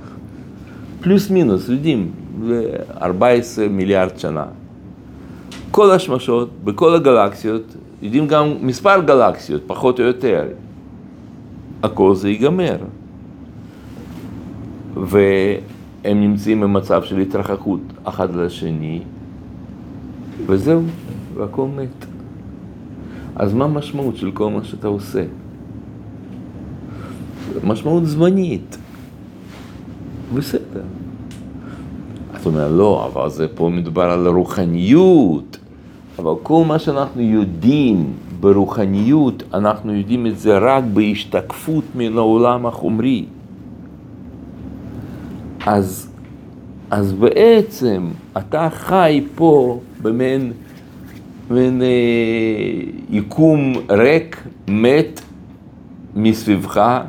פלוס 1.01 1.31
מינוס, 1.31 1.69
יודעים, 1.69 2.11
14 3.03 3.69
מיליארד 3.69 4.19
שנה. 4.19 4.45
כל 5.71 5.91
השמשות, 5.91 6.51
בכל 6.65 6.95
הגלקסיות, 6.95 7.63
יודעים 8.03 8.27
גם 8.27 8.55
מספר 8.61 9.01
גלקסיות, 9.01 9.63
פחות 9.67 10.01
או 10.01 10.05
יותר. 10.05 10.45
הכל 11.83 12.15
זה 12.15 12.29
ייגמר. 12.29 12.77
והם 14.95 16.21
נמצאים 16.21 16.61
במצב 16.61 17.03
של 17.03 17.19
התרחקות 17.19 17.81
אחד 18.05 18.35
לשני, 18.35 19.03
וזהו, 20.47 20.83
והכל 21.35 21.67
מת. 21.77 22.07
אז 23.37 23.55
מה 23.55 23.65
המשמעות 23.65 24.17
של 24.17 24.31
כל 24.31 24.51
מה 24.51 24.65
שאתה 24.65 24.89
עושה? 24.89 25.25
משמעות 27.65 28.07
זמנית. 28.07 28.79
בסדר. 30.35 30.83
אתה 32.31 32.49
אומר, 32.49 32.69
לא, 32.69 33.11
אבל 33.13 33.31
זה 33.31 33.49
פה 33.49 33.69
מדובר 33.69 34.11
על 34.11 34.27
רוחניות. 34.27 35.59
אבל 36.19 36.33
כל 36.43 36.65
מה 36.67 36.79
שאנחנו 36.79 37.23
יודעים 37.23 38.13
ברוחניות, 38.41 39.43
אנחנו 39.55 39.95
יודעים 39.95 40.27
את 40.27 40.39
זה 40.39 40.59
רק 40.59 40.85
בהשתקפות 40.93 41.85
מן 41.95 42.19
העולם 42.19 42.67
החומרי. 42.67 43.25
אז, 45.67 46.11
אז 46.91 47.13
בעצם 47.13 48.09
אתה 48.37 48.69
חי 48.71 49.25
פה 49.35 49.81
במין 50.03 50.53
מין, 51.51 51.83
אה, 51.83 51.87
יקום 53.11 53.73
ריק, 53.91 54.45
מת 54.69 55.21
מסביבך, 56.17 57.01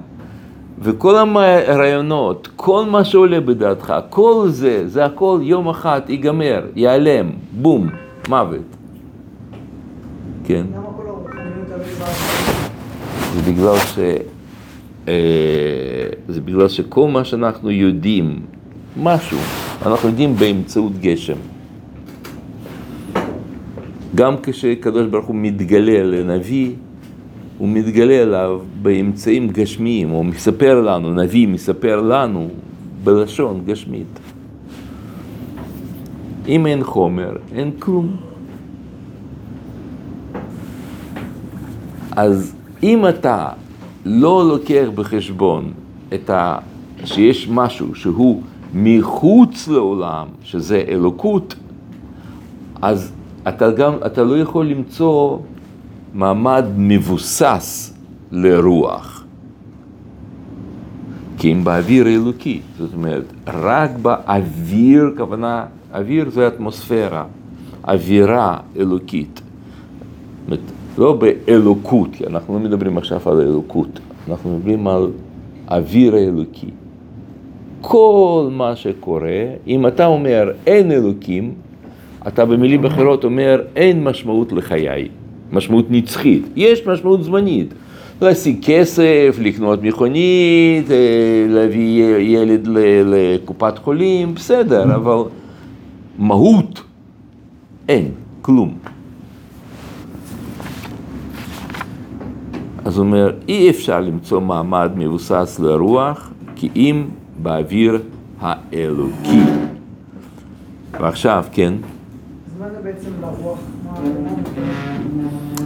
וכל 0.81 1.15
הרעיונות, 1.15 2.49
כל 2.55 2.85
מה 2.85 3.03
שעולה 3.03 3.41
בדעתך, 3.41 3.93
כל 4.09 4.45
זה, 4.47 4.87
זה 4.87 5.05
הכל 5.05 5.39
יום 5.43 5.69
אחד 5.69 6.01
ייגמר, 6.07 6.65
ייעלם, 6.75 7.29
בום, 7.61 7.89
מוות. 8.29 8.75
כן. 10.43 10.65
זה 13.33 13.51
בגלל 13.51 13.77
ש... 13.77 13.99
אה, 15.07 15.13
זה 16.27 16.41
בגלל 16.41 16.69
שכל 16.69 17.07
מה 17.07 17.23
שאנחנו 17.23 17.71
יודעים, 17.71 18.39
משהו, 18.97 19.37
אנחנו 19.85 20.09
יודעים 20.09 20.35
באמצעות 20.35 20.99
גשם. 20.99 21.37
גם 24.15 24.35
כשקדוש 24.43 25.07
ברוך 25.07 25.25
הוא 25.25 25.35
מתגלה 25.35 26.03
לנביא, 26.03 26.71
הוא 27.57 27.69
מתגלה 27.69 28.23
אליו 28.23 28.59
באמצעים 28.81 29.47
גשמיים, 29.47 30.09
הוא 30.09 30.25
מספר 30.25 30.81
לנו, 30.81 31.13
נביא 31.13 31.47
מספר 31.47 32.01
לנו 32.01 32.47
בלשון 33.03 33.61
גשמית. 33.65 34.19
אם 36.47 36.65
אין 36.65 36.83
חומר, 36.83 37.35
אין 37.55 37.71
כלום. 37.79 38.15
אז 42.11 42.58
אם 42.83 43.07
אתה 43.07 43.47
לא 44.05 44.47
לוקח 44.47 44.85
בחשבון 44.95 45.71
את 46.13 46.29
ה... 46.29 46.57
שיש 47.05 47.49
משהו 47.49 47.95
שהוא 47.95 48.41
מחוץ 48.73 49.67
לעולם, 49.67 50.27
שזה 50.43 50.83
אלוקות, 50.87 51.55
אז 52.81 53.11
אתה 53.47 53.71
גם, 53.71 53.93
אתה 54.05 54.23
לא 54.23 54.37
יכול 54.37 54.65
למצוא 54.65 55.37
מעמד 56.13 56.65
מבוסס 56.77 57.93
לרוח. 58.31 59.23
כי 61.37 61.51
אם 61.51 61.63
באוויר 61.63 62.07
אלוקי, 62.07 62.61
זאת 62.77 62.93
אומרת, 62.93 63.23
רק 63.47 63.91
באוויר, 64.01 65.13
כוונה, 65.17 65.65
אוויר 65.93 66.29
זה 66.29 66.47
אטמוספירה, 66.47 67.25
אווירה 67.87 68.57
אלוקית. 68.75 69.35
זאת 69.35 70.47
אומרת, 70.47 70.59
לא 70.97 71.13
באלוקות, 71.13 72.09
כי 72.13 72.25
אנחנו 72.27 72.53
לא 72.53 72.59
מדברים 72.59 72.97
עכשיו 72.97 73.21
על 73.25 73.41
אלוקות, 73.41 73.99
אנחנו 74.29 74.57
מדברים 74.57 74.87
על 74.87 75.07
אוויר 75.71 76.15
האלוקי. 76.15 76.69
כל 77.81 78.49
מה 78.51 78.75
שקורה, 78.75 79.43
אם 79.67 79.87
אתה 79.87 80.05
אומר 80.05 80.51
אין 80.67 80.91
אלוקים, 80.91 81.53
אתה 82.27 82.45
במילים 82.45 82.85
אחרות 82.85 83.23
אומר 83.23 83.61
אין 83.75 84.03
משמעות 84.03 84.51
לחיי, 84.51 85.07
משמעות 85.51 85.85
נצחית, 85.89 86.43
יש 86.55 86.87
משמעות 86.87 87.23
זמנית. 87.23 87.73
להשיג 88.21 88.65
כסף, 88.65 89.37
לקנות 89.41 89.83
מכונית, 89.83 90.91
אה, 90.91 90.95
להביא 91.49 92.03
ילד 92.17 92.67
לקופת 93.05 93.77
חולים, 93.77 94.35
בסדר, 94.35 94.95
אבל 94.95 95.17
מהות 96.17 96.81
אין, 97.89 98.11
כלום. 98.41 98.73
אז 102.89 102.97
הוא 102.97 103.05
אומר, 103.05 103.31
אי 103.47 103.69
אפשר 103.69 103.99
למצוא 103.99 104.41
מעמד 104.41 104.91
מבוסס 104.95 105.59
לרוח, 105.59 106.29
כי 106.55 106.69
אם 106.75 107.05
באוויר 107.41 108.01
האלוקי. 108.41 109.41
ועכשיו, 110.91 111.45
כן, 111.51 111.73
אז 111.73 112.59
מה 112.59 112.69
זה 112.69 112.77
בעצם 112.83 113.09
לרוח? 113.21 113.59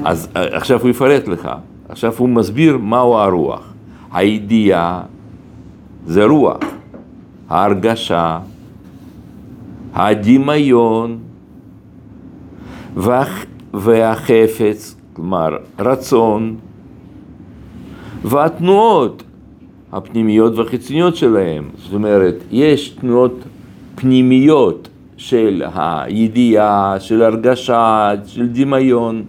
אז 0.06 0.28
אה, 0.36 0.58
עכשיו 0.58 0.82
הוא 0.82 0.90
יפרט 0.90 1.28
לך, 1.28 1.50
עכשיו 1.90 2.14
הוא 2.18 2.30
מסביר 2.30 2.78
מהו 2.78 3.16
הרוח. 3.16 3.74
הידיעה 4.12 5.02
זה 6.06 6.26
רוח, 6.26 6.64
ההרגשה, 7.50 8.40
הדמיון 9.94 11.18
והח... 12.96 13.46
והחפץ, 13.74 14.96
כלומר 15.14 15.58
רצון, 15.80 16.56
והתנועות 18.24 19.24
הפנימיות 19.92 20.56
והחיצוניות 20.56 21.16
שלהם. 21.16 21.70
זאת 21.78 21.94
אומרת, 21.94 22.36
יש 22.52 22.90
תנועות 22.90 23.40
פנימיות 23.96 24.88
של 25.18 25.64
הידיעה, 25.76 26.96
של 27.00 27.22
הרגשה, 27.22 28.12
של 28.26 28.48
דמיון. 28.48 29.24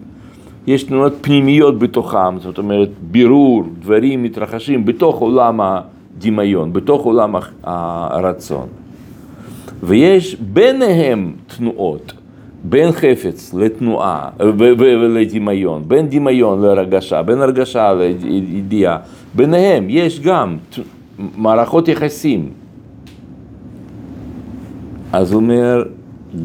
יש 0.67 0.83
תנועות 0.83 1.13
פנימיות 1.21 1.79
בתוכם, 1.79 2.39
זאת 2.41 2.59
אומרת, 2.59 2.89
בירור, 3.01 3.65
דברים 3.79 4.23
מתרחשים 4.23 4.85
בתוך 4.85 5.17
עולם 5.17 5.61
הדמיון, 5.61 6.73
בתוך 6.73 7.05
עולם 7.05 7.35
הרצון. 7.63 8.67
ויש 9.83 10.37
ביניהם 10.41 11.33
תנועות, 11.57 12.13
בין 12.65 12.93
חפץ 12.93 13.55
לתנועה, 13.55 14.29
לדמיון, 15.09 15.83
בין 15.89 16.09
דמיון 16.09 16.63
להרגשה, 16.63 17.23
בין 17.23 17.39
הרגשה 17.39 17.93
לידיעה, 17.95 18.99
ביניהם 19.35 19.87
יש 19.89 20.21
גם 20.21 20.57
מערכות 21.19 21.89
יחסים. 21.89 22.51
אז 25.13 25.33
הוא 25.33 25.41
אומר, 25.41 25.83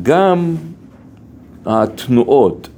גם 0.04 0.56
התנועות 1.66 2.70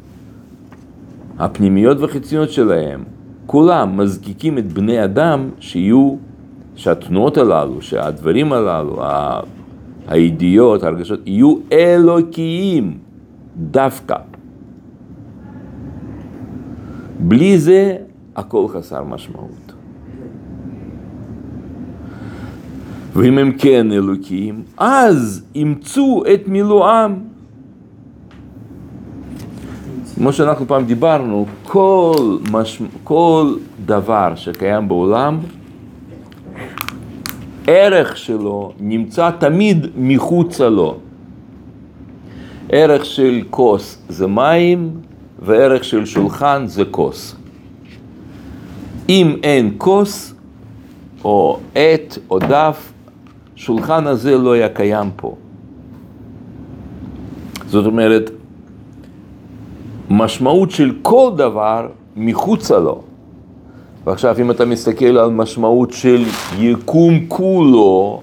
הפנימיות 1.39 1.99
והחיצוניות 1.99 2.51
שלהם, 2.51 3.03
כולם 3.45 3.97
מזקיקים 3.97 4.57
את 4.57 4.73
בני 4.73 5.03
אדם 5.03 5.49
שיהיו, 5.59 6.15
שהתנועות 6.75 7.37
הללו, 7.37 7.81
שהדברים 7.81 8.53
הללו, 8.53 9.01
הידיעות, 10.07 10.83
הרגשות, 10.83 11.19
יהיו 11.25 11.55
אלוקיים 11.71 12.97
דווקא. 13.57 14.15
בלי 17.19 17.59
זה 17.59 17.97
הכל 18.35 18.67
חסר 18.67 19.03
משמעות. 19.03 19.73
ואם 23.15 23.37
הם 23.37 23.51
כן 23.57 23.91
אלוקיים, 23.91 24.63
אז 24.77 25.45
אימצו 25.55 26.23
את 26.33 26.47
מילואם. 26.47 27.13
כמו 30.15 30.33
שאנחנו 30.33 30.67
פעם 30.67 30.85
דיברנו, 30.85 31.45
כל, 31.63 32.37
מש... 32.51 32.81
כל 33.03 33.55
דבר 33.85 34.33
שקיים 34.35 34.87
בעולם, 34.87 35.37
ערך 37.67 38.17
שלו 38.17 38.71
נמצא 38.79 39.31
תמיד 39.39 39.87
מחוצה 39.97 40.69
לו. 40.69 40.97
ערך 42.71 43.05
של 43.05 43.41
כוס 43.49 43.97
זה 44.09 44.27
מים, 44.27 44.91
וערך 45.39 45.83
של 45.83 46.05
שולחן 46.05 46.63
זה 46.67 46.83
כוס. 46.91 47.35
אם 49.09 49.35
אין 49.43 49.73
כוס, 49.77 50.33
או 51.23 51.59
עט, 51.75 52.17
או 52.29 52.39
דף, 52.39 52.93
שולחן 53.55 54.07
הזה 54.07 54.37
לא 54.37 54.51
היה 54.53 54.69
קיים 54.69 55.09
פה. 55.15 55.35
זאת 57.67 57.85
אומרת, 57.85 58.31
משמעות 60.09 60.71
של 60.71 60.91
כל 61.01 61.31
דבר 61.35 61.87
מחוצה 62.15 62.79
לו. 62.79 63.01
ועכשיו 64.03 64.35
אם 64.39 64.51
אתה 64.51 64.65
מסתכל 64.65 65.17
על 65.17 65.29
משמעות 65.29 65.93
של 65.93 66.23
יקום 66.59 67.25
כולו, 67.27 68.21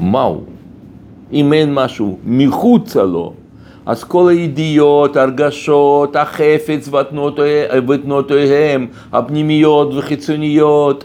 מהו? 0.00 0.49
אם 1.32 1.52
אין 1.52 1.74
משהו 1.74 2.18
מחוצה 2.24 3.02
לו, 3.02 3.32
אז 3.86 4.04
כל 4.04 4.28
הידיעות, 4.28 5.16
הרגשות, 5.16 6.16
החפץ 6.16 6.88
ותנועותיהם, 7.88 8.86
הפנימיות 9.12 9.94
וחיצוניות, 9.94 11.04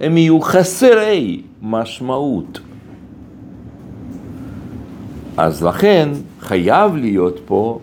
הם 0.00 0.16
יהיו 0.16 0.40
חסרי 0.40 1.42
משמעות. 1.62 2.60
אז 5.36 5.64
לכן 5.64 6.08
חייב 6.40 6.96
להיות 6.96 7.40
פה 7.46 7.78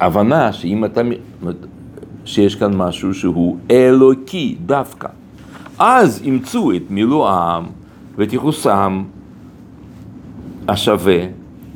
הבנה 0.00 0.52
שאם 0.52 0.84
אתה, 0.84 1.00
שיש 2.24 2.54
כאן 2.54 2.76
משהו 2.76 3.14
שהוא 3.14 3.56
אלוקי 3.70 4.56
דווקא, 4.66 5.08
אז 5.78 6.20
אימצו 6.24 6.72
את 6.72 6.82
מילואם 6.90 7.64
ואת 8.18 8.32
ייחוסם 8.32 9.02
השווה 10.68 11.18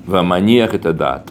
והמניח 0.08 0.74
את 0.74 0.86
הדעת. 0.86 1.30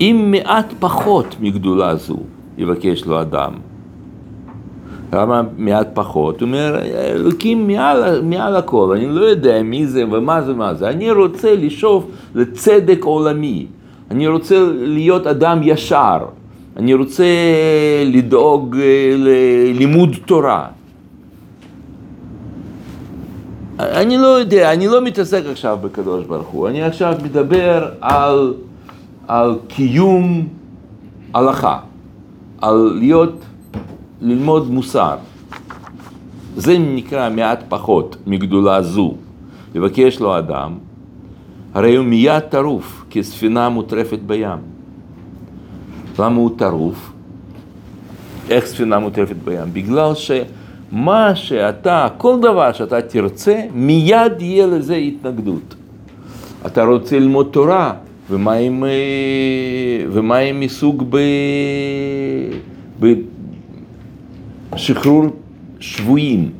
אם 0.00 0.28
מעט 0.30 0.74
פחות 0.78 1.36
מגדולה 1.40 1.96
זו 1.96 2.16
יבקש 2.58 3.04
לו 3.04 3.20
אדם, 3.20 3.52
למה 5.12 5.42
מעט 5.56 5.88
פחות? 5.94 6.40
הוא 6.40 6.46
אומר, 6.46 6.78
אלוקים 6.94 7.66
מעל, 7.66 8.22
מעל 8.22 8.56
הכל, 8.56 8.96
אני 8.96 9.06
לא 9.06 9.20
יודע 9.24 9.62
מי 9.62 9.86
זה 9.86 10.04
ומה 10.10 10.42
זה 10.42 10.52
ומה 10.52 10.74
זה, 10.74 10.88
אני 10.88 11.10
רוצה 11.10 11.54
לשאוף 11.54 12.06
לצדק 12.34 13.04
עולמי, 13.04 13.66
אני 14.10 14.28
רוצה 14.28 14.56
להיות 14.72 15.26
אדם 15.26 15.60
ישר, 15.62 16.18
אני 16.80 16.94
רוצה 16.94 17.24
לדאוג 18.06 18.76
אה, 18.76 19.14
ללימוד 19.16 20.16
תורה. 20.26 20.66
אני 23.78 24.18
לא 24.18 24.26
יודע, 24.26 24.72
אני 24.72 24.86
לא 24.86 25.04
מתעסק 25.04 25.42
עכשיו 25.50 25.78
בקדוש 25.80 26.24
ברוך 26.24 26.48
הוא, 26.48 26.68
אני 26.68 26.82
עכשיו 26.82 27.14
מדבר 27.22 27.88
על, 28.00 28.54
על 29.28 29.58
קיום 29.68 30.48
הלכה, 31.34 31.78
על 32.60 32.96
להיות, 32.98 33.44
ללמוד 34.20 34.70
מוסר. 34.70 35.16
זה 36.56 36.78
נקרא 36.78 37.30
מעט 37.30 37.64
פחות 37.68 38.16
מגדולה 38.26 38.82
זו. 38.82 39.14
לבקש 39.74 40.20
לו 40.20 40.38
אדם, 40.38 40.78
הרי 41.74 41.96
הוא 41.96 42.06
מיד 42.06 42.40
טרוף 42.40 43.04
כספינה 43.10 43.68
מוטרפת 43.68 44.18
בים. 44.26 44.79
למה 46.20 46.36
הוא 46.36 46.50
טרוף? 46.58 47.12
איך 48.50 48.66
ספינה 48.66 48.98
מוטרפת 48.98 49.36
בים? 49.44 49.72
בגלל 49.72 50.12
שמה 50.14 51.34
שאתה, 51.34 52.08
כל 52.16 52.38
דבר 52.38 52.72
שאתה 52.72 53.02
תרצה, 53.02 53.60
מיד 53.74 54.32
יהיה 54.40 54.66
לזה 54.66 54.94
התנגדות. 54.94 55.74
אתה 56.66 56.84
רוצה 56.84 57.18
ללמוד 57.18 57.48
תורה, 57.50 57.92
ומה 58.30 58.52
עם, 58.52 58.84
אה, 58.84 58.90
ב... 63.00 63.06
בשחרור 64.72 65.24
שבויים? 65.80 66.50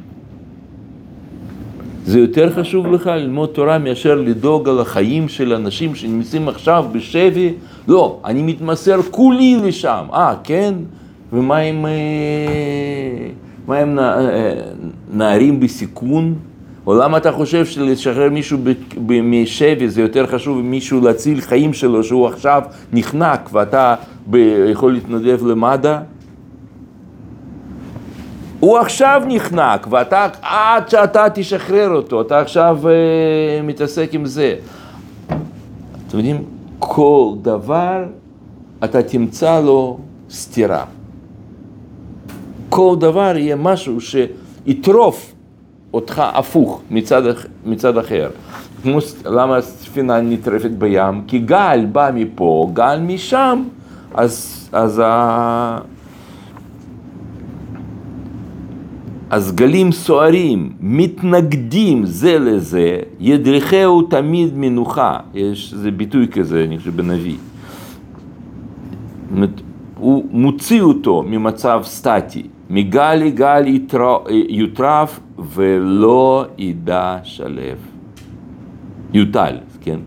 זה 2.06 2.20
יותר 2.20 2.52
חשוב 2.52 2.86
לך 2.86 3.06
ללמוד 3.06 3.48
תורה 3.48 3.78
מאשר 3.78 4.14
לדאוג 4.14 4.68
על 4.68 4.80
החיים 4.80 5.28
של 5.28 5.52
אנשים 5.52 5.94
שנמצאים 5.94 6.48
עכשיו 6.48 6.84
בשבי? 6.92 7.52
לא, 7.90 8.18
אני 8.24 8.42
מתמסר 8.42 9.02
כולי 9.10 9.56
לשם. 9.56 10.04
אה, 10.12 10.34
כן? 10.44 10.74
ומה 11.32 11.56
עם, 11.56 11.86
אה, 11.86 13.82
אה, 14.08 14.54
נערים 15.12 15.60
בסיכון? 15.60 16.34
או 16.86 16.94
למה 16.94 17.16
אתה 17.16 17.32
חושב 17.32 17.66
שלשחרר 17.66 18.30
מישהו 18.30 18.58
משבי 19.22 19.88
זה 19.88 20.00
יותר 20.00 20.26
חשוב 20.26 20.58
ממישהו 20.58 21.00
להציל 21.00 21.40
חיים 21.40 21.72
שלו 21.72 22.04
שהוא 22.04 22.26
עכשיו 22.26 22.62
נחנק 22.92 23.50
ואתה 23.52 23.94
יכול 24.70 24.92
להתנדב 24.92 25.46
למד"א? 25.46 25.98
הוא 28.60 28.78
עכשיו 28.78 29.22
נחנק, 29.28 29.86
ואתה, 29.90 30.26
עד 30.42 30.88
שאתה 30.88 31.26
תשחרר 31.34 31.90
אותו, 31.90 32.20
אתה 32.20 32.40
עכשיו 32.40 32.78
אה, 32.88 33.62
מתעסק 33.62 34.10
עם 34.12 34.26
זה. 34.26 34.54
אתם 36.06 36.18
יודעים, 36.18 36.59
כל 36.80 37.32
דבר 37.42 38.04
אתה 38.84 39.02
תמצא 39.02 39.60
לו 39.60 39.98
סתירה. 40.30 40.84
כל 42.68 42.96
דבר 43.00 43.36
יהיה 43.36 43.56
משהו 43.56 43.98
שיטרוף 44.00 45.32
אותך 45.94 46.22
הפוך 46.34 46.82
מצד, 46.90 47.22
מצד 47.64 47.98
אחר. 47.98 48.30
כמו, 48.82 48.98
למה 49.24 49.56
הספינה 49.56 50.20
נטרפת 50.20 50.70
בים? 50.70 51.22
כי 51.26 51.38
גל 51.38 51.86
בא 51.92 52.10
מפה, 52.14 52.70
גל 52.72 53.00
משם, 53.00 53.62
אז, 54.14 54.68
אז 54.72 55.02
ה... 55.04 55.78
אז 59.30 59.52
גלים 59.52 59.92
סוערים, 59.92 60.72
מתנגדים 60.80 62.06
זה 62.06 62.38
לזה, 62.38 62.98
ידריכהו 63.20 64.02
תמיד 64.02 64.50
מנוחה. 64.56 65.18
יש 65.34 65.72
איזה 65.72 65.90
ביטוי 65.90 66.28
כזה, 66.28 66.64
אני 66.64 66.78
חושב, 66.78 66.96
בנביא. 66.96 67.36
הוא 69.98 70.26
מוציא 70.30 70.82
אותו 70.82 71.22
ממצב 71.22 71.80
סטטי, 71.84 72.42
מגל 72.70 73.14
לגל 73.14 73.64
יוטרף 74.48 75.20
ולא 75.38 76.46
ידע 76.58 77.18
שלב. 77.22 77.78
יוטל, 79.12 79.56
כן? 79.80 80.00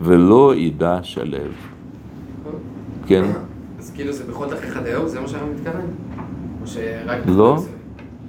ולא 0.00 0.54
ידע 0.56 0.98
שלב. 1.02 1.52
כן? 3.06 3.24
אז 3.78 3.92
כאילו 3.94 4.12
זה 4.12 4.24
בכל 4.24 4.46
דרכך 4.50 4.76
עד 4.76 4.86
היום? 4.86 5.08
זה 5.08 5.20
מה 5.20 5.28
שאתה 5.28 5.44
מתכוון? 5.54 5.86
או 6.62 6.66
שרק... 6.66 7.20
לא. 7.26 7.58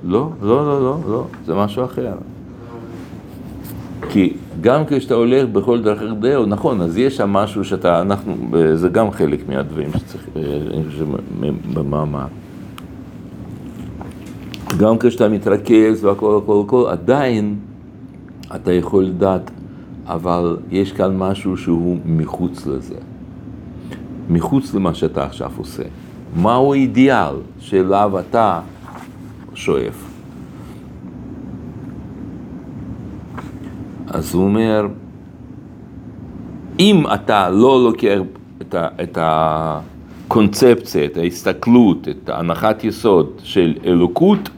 לא, 0.03 0.29
לא, 0.41 0.65
לא, 0.65 0.81
לא, 0.81 0.97
לא, 1.07 1.25
זה 1.45 1.55
משהו 1.55 1.85
אחר. 1.85 2.13
כי 4.09 4.33
גם 4.61 4.83
כשאתה 4.87 5.13
הולך 5.13 5.49
בכל 5.49 5.81
דרך 5.81 6.01
דעו, 6.19 6.45
נכון, 6.45 6.81
אז 6.81 6.97
יש 6.97 7.17
שם 7.17 7.29
משהו 7.29 7.65
שאתה, 7.65 8.01
אנחנו, 8.01 8.35
זה 8.73 8.89
גם 8.89 9.11
חלק 9.11 9.49
מהדברים 9.49 9.89
שצריך, 9.97 10.27
אה, 10.35 10.41
במאמר. 11.73 12.25
גם 14.77 14.97
כשאתה 14.97 15.29
מתרכז 15.29 16.03
והכל, 16.03 16.39
הכל, 16.43 16.61
הכל, 16.65 16.85
עדיין 16.89 17.55
אתה 18.55 18.73
יכול 18.73 19.03
לדעת, 19.03 19.51
אבל 20.05 20.57
יש 20.71 20.91
כאן 20.91 21.17
משהו 21.17 21.57
שהוא 21.57 21.97
מחוץ 22.05 22.65
לזה. 22.65 22.95
מחוץ 24.29 24.73
למה 24.73 24.93
שאתה 24.93 25.25
עכשיו 25.25 25.51
עושה. 25.57 25.83
מהו 26.35 26.73
האידיאל 26.73 27.33
שאליו 27.59 28.19
אתה 28.19 28.59
שואף? 29.57 30.03
אז 34.07 34.33
הוא 34.33 34.43
אומר, 34.43 34.87
אם 36.79 37.03
אתה 37.13 37.49
לא 37.49 37.83
לוקח 37.83 38.19
את, 38.61 38.73
ה, 38.73 38.87
את 39.03 39.17
הקונספציה, 39.21 41.05
את 41.05 41.17
ההסתכלות, 41.17 42.07
את 42.07 42.29
הנחת 42.29 42.83
יסוד 42.83 43.31
של 43.43 43.73
אלוקות, 43.85 44.49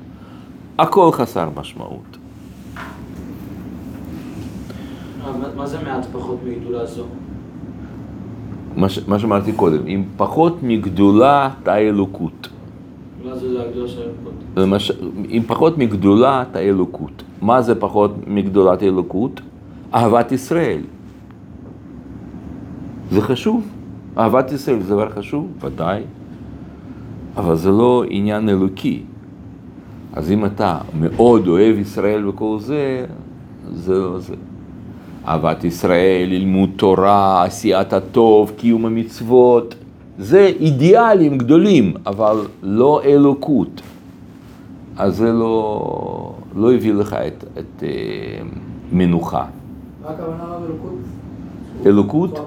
הכל 0.80 1.10
חסר 1.12 1.50
משמעות. 1.56 2.18
מה- 5.24 5.48
מה 5.56 5.68
זה 5.68 5.78
מעט 5.84 6.06
פחות 6.12 6.40
מגדולה 6.48 6.86
זו? 6.86 7.04
מה, 8.76 8.90
ש, 8.90 9.00
מה 9.08 9.20
שאמרתי 9.20 9.52
קודם, 9.54 9.80
עם 9.86 10.04
פחות 10.18 10.58
מגדולת 10.64 11.68
האלוקות. 11.68 12.48
זה 13.40 13.62
הגדולה 13.62 13.88
של. 13.88 14.10
למש... 14.58 14.92
עם 15.30 15.44
פחות 15.44 15.78
מגדולת 15.78 16.56
האלוקות. 16.56 17.24
מה 17.42 17.62
זה 17.62 17.76
פחות 17.76 18.12
מגדולת 18.28 18.82
האלוקות? 18.82 19.42
אהבת 19.94 20.32
ישראל. 20.32 20.82
זה 23.12 23.22
חשוב. 23.22 23.68
אהבת 24.18 24.52
ישראל 24.52 24.80
זה 24.82 24.90
דבר 24.90 25.10
חשוב, 25.10 25.48
ודאי, 25.62 26.02
אבל 27.38 27.56
זה 27.56 27.70
לא 27.72 28.04
עניין 28.10 28.50
אלוקי. 28.50 29.04
אז 30.14 30.32
אם 30.32 30.46
אתה 30.46 30.78
מאוד 31.00 31.48
אוהב 31.48 31.80
ישראל 31.80 32.28
וכל 32.28 32.58
זה, 32.60 33.06
זה 33.74 33.94
לא 33.94 34.20
זה. 34.20 34.36
אהבת 35.28 35.64
ישראל, 35.64 36.30
לימוד 36.30 36.70
תורה, 36.76 37.44
עשיית 37.44 37.94
הטוב, 37.94 38.52
קיום 38.58 38.86
המצוות, 38.86 39.76
זה 40.20 40.52
אידיאלים 40.60 41.38
גדולים, 41.38 41.94
אבל 42.06 42.36
לא 42.64 43.02
אלוקות. 43.04 43.82
אז 44.98 45.16
זה 45.16 45.34
לא, 45.34 46.34
לא 46.56 46.74
הביא 46.74 46.94
לך 46.94 47.14
את, 47.14 47.44
את 47.60 47.84
אה, 47.84 47.90
מנוחה. 48.92 49.46
מה 50.04 50.10
הכוונה 50.10 50.44
רב 50.44 50.64
אלוקות? 51.86 52.40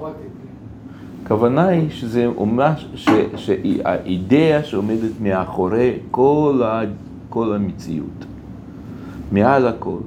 הכוונה 1.25 1.67
היא 1.67 1.89
שזה 1.89 2.27
ממש, 2.39 2.87
ש- 2.95 3.09
שהיא 3.35 3.81
האידאה 3.85 4.63
שעומדת 4.63 5.11
מאחורי 5.21 5.93
כל, 6.11 6.61
ה, 6.65 6.81
כל 7.29 7.53
המציאות. 7.53 8.25
מעל 9.31 9.67
הכל. 9.67 9.97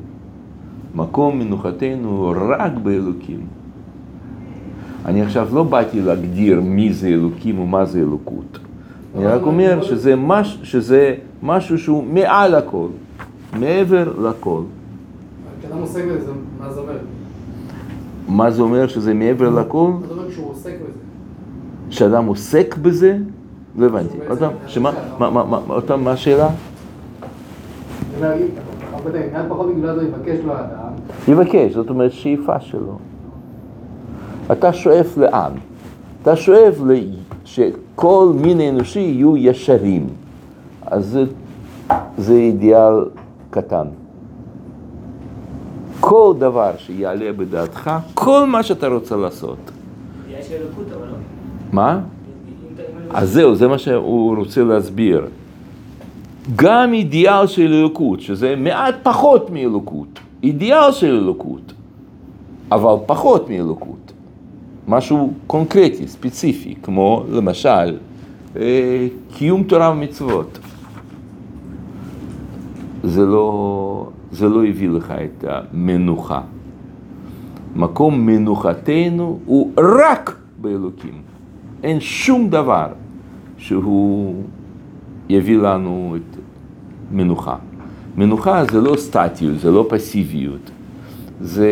מקום 0.94 1.38
מנוחתנו 1.38 2.34
רק 2.48 2.72
באלוקים. 2.82 3.40
אני 5.06 5.22
עכשיו 5.22 5.48
לא 5.52 5.62
באתי 5.62 6.00
להגדיר 6.00 6.60
מי 6.60 6.92
זה 6.92 7.08
אלוקים 7.08 7.58
ומה 7.58 7.84
זה 7.84 7.98
אלוקות. 7.98 8.58
אני 9.16 9.26
רק 9.26 9.42
אומר 9.42 9.82
שזה, 9.82 10.16
מש, 10.16 10.58
שזה 10.62 11.14
משהו 11.42 11.78
שהוא 11.78 12.04
מעל 12.04 12.54
הכל, 12.54 12.86
מעבר 13.52 14.12
לכל. 14.28 14.60
כשאדם 15.60 15.78
עוסק 15.78 16.04
בזה, 16.04 16.32
מה 16.60 16.72
זה 16.72 16.80
אומר? 16.80 16.98
מה 18.28 18.50
זה 18.50 18.62
אומר 18.62 18.88
שזה 18.88 19.14
מעבר 19.14 19.50
לכל? 19.50 19.90
מה 20.00 20.06
זה 20.06 20.12
אומר 20.12 20.30
כשהוא 20.30 20.50
עוסק 20.50 20.72
בזה? 20.82 20.98
שאדם 21.90 22.26
עוסק 22.26 22.76
בזה? 22.82 23.18
לא 23.78 23.86
הבנתי. 23.86 24.16
שהוא 24.16 24.28
עוד 24.28 24.38
פעם, 24.38 24.52
שמה, 24.66 24.92
מה, 25.18 25.30
מה, 25.30 25.44
מה, 25.44 25.58
עוד 25.66 25.84
פעם, 25.84 26.04
מה 26.04 26.10
השאלה? 26.10 26.48
יבקש, 31.28 31.72
זאת 31.72 31.90
אומרת 31.90 32.12
שאיפה 32.12 32.60
שלו. 32.60 32.98
אתה 34.52 34.72
שואף 34.72 35.16
לאן? 35.18 35.52
אתה 36.22 36.36
שואף 36.36 36.74
ל... 36.86 36.92
שכל 37.44 38.32
מין 38.40 38.60
אנושי 38.60 39.00
יהיו 39.00 39.36
ישרים. 39.36 40.06
אז 40.86 41.06
זה, 41.06 41.24
זה 42.18 42.34
אידיאל 42.34 43.04
קטן. 43.50 43.86
כל 46.00 46.34
דבר 46.38 46.70
שיעלה 46.78 47.32
בדעתך, 47.32 47.90
כל 48.14 48.46
מה 48.46 48.62
שאתה 48.62 48.88
רוצה 48.88 49.16
לעשות. 49.16 49.58
יש 50.28 50.50
אלוקות, 50.50 50.86
אבל 50.96 51.06
לא. 51.06 51.16
מה? 51.72 52.00
אז 53.10 53.30
זהו, 53.30 53.54
זה 53.54 53.68
מה 53.68 53.78
שהוא 53.78 54.36
רוצה 54.36 54.64
להסביר. 54.64 55.26
גם 56.56 56.94
אידיאל 56.94 57.46
של 57.46 57.72
אלוקות, 57.72 58.20
שזה 58.20 58.54
מעט 58.56 58.94
פחות 59.02 59.50
מאלוקות, 59.50 60.18
אידיאל 60.42 60.92
של 60.92 61.14
אלוקות, 61.14 61.72
אבל 62.72 62.94
פחות 63.06 63.50
מאלוקות. 63.50 63.95
משהו 64.88 65.32
קונקרטי, 65.46 66.08
ספציפי, 66.08 66.74
כמו 66.82 67.24
למשל 67.30 67.96
אה, 68.56 69.06
קיום 69.34 69.62
תורה 69.62 69.90
ומצוות. 69.90 70.58
זה 73.04 73.26
לא, 73.26 74.08
זה 74.32 74.48
לא 74.48 74.66
הביא 74.66 74.88
לך 74.88 75.10
את 75.24 75.44
המנוחה. 75.48 76.40
מקום 77.76 78.26
מנוחתנו 78.26 79.38
הוא 79.46 79.72
רק 79.78 80.36
באלוקים. 80.60 81.22
אין 81.82 82.00
שום 82.00 82.50
דבר 82.50 82.88
שהוא 83.58 84.42
יביא 85.28 85.58
לנו 85.58 86.16
את 86.16 86.36
מנוחה. 87.12 87.56
מנוחה 88.16 88.64
זה 88.64 88.80
לא 88.80 88.96
סטטיות, 88.96 89.58
זה 89.58 89.70
לא 89.70 89.86
פסיביות, 89.88 90.70
זה... 91.40 91.70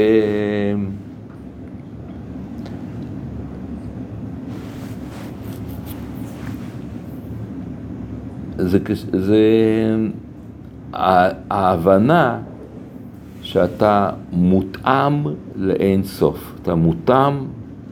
זה, 8.58 8.78
זה 9.12 9.38
ההבנה 11.50 12.38
שאתה 13.42 14.10
מותאם 14.32 15.12
לאין 15.56 16.04
סוף, 16.04 16.52
אתה 16.62 16.74
מותאם 16.74 17.34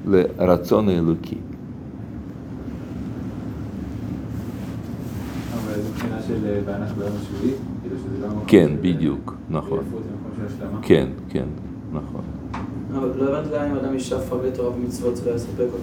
לרצון 0.07 0.89
האלוקי. 0.89 1.37
אה, 5.69 5.75
כאילו 7.83 7.97
לא 8.21 8.29
כן, 8.47 8.69
של- 8.69 8.77
בדיוק, 8.83 9.35
נכון. 9.51 9.79
כן, 10.83 11.07
כן, 11.29 11.45
נכון. 11.93 12.21
אבל 12.95 13.09
לא 13.17 13.39
הבנתי 13.39 13.55
גם 13.57 13.65
אם 13.65 13.77
אדם 13.77 13.95
ישאף 13.95 14.33
הרבה 14.33 14.51
תורה 14.51 14.71
ומצוות 14.77 15.17
זה 15.17 15.31
לא 15.31 15.37
יספק 15.37 15.61
אותו. 15.61 15.77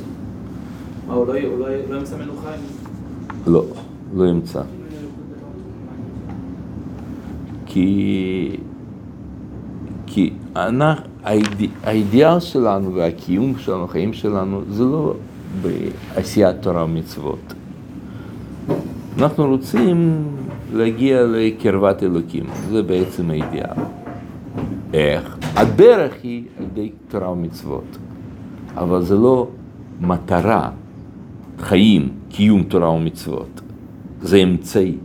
מה, 1.08 1.14
הוא 1.14 1.28
לא 1.28 1.34
לא 1.40 1.68
לא 1.90 1.96
ימצא 1.98 2.16
מנוחה. 2.18 2.50
לא, 3.48 3.66
לא 4.14 4.26
ימצא. 4.26 4.62
כי, 7.66 8.58
כי 10.06 10.34
אנחנו, 10.56 11.04
האיד, 11.24 11.72
האידיאל 11.84 12.40
שלנו 12.40 12.94
והקיום 12.94 13.58
שלנו, 13.58 13.84
החיים 13.84 14.14
שלנו, 14.14 14.62
זה 14.70 14.84
לא 14.84 15.14
בעשיית 15.62 16.56
תורה 16.62 16.84
ומצוות. 16.84 17.54
אנחנו 19.18 19.46
רוצים 19.46 20.24
להגיע 20.74 21.24
לקרבת 21.24 22.04
אלוקים, 22.04 22.44
זה 22.70 22.84
בעצם 22.84 23.30
האידיאל. 23.30 23.76
איך? 24.94 25.38
הדרך 25.56 26.14
היא 26.24 26.44
על 26.58 26.64
ידי 26.64 26.92
תורה 27.08 27.32
ומצוות, 27.32 27.98
אבל 28.78 29.02
זה 29.02 29.16
לא 29.16 29.48
מטרה, 30.02 30.70
חיים, 31.60 32.10
קיום 32.30 32.64
תורה 32.64 32.90
ומצוות. 32.90 33.62
זה 34.22 34.38
אמצעי. 34.38 34.98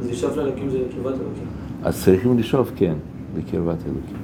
אז 0.00 0.10
לשאוף 0.10 0.36
לאלוקים 0.36 0.70
זה 0.70 0.78
קרבת 0.78 1.14
אלוקים. 1.14 1.44
אז 1.82 2.04
צריכים 2.04 2.38
לשאוף, 2.38 2.70
כן, 2.76 2.94
לקרבת 3.36 3.78
אלוקים. 3.86 4.16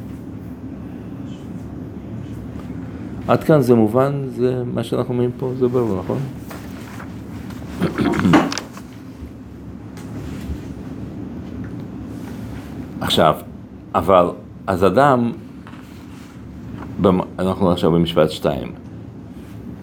עד 3.28 3.44
כאן 3.44 3.60
זה 3.60 3.74
מובן, 3.74 4.24
זה 4.36 4.62
מה 4.74 4.84
שאנחנו 4.84 5.14
אומרים 5.14 5.30
פה, 5.38 5.52
זה 5.58 5.68
ברור, 5.68 5.98
נכון? 5.98 6.18
עכשיו, 13.00 13.34
אבל, 13.94 14.26
אז 14.66 14.84
אדם, 14.84 15.32
אנחנו 17.38 17.70
עכשיו 17.70 17.90
במשפט 17.90 18.30
שתיים, 18.30 18.72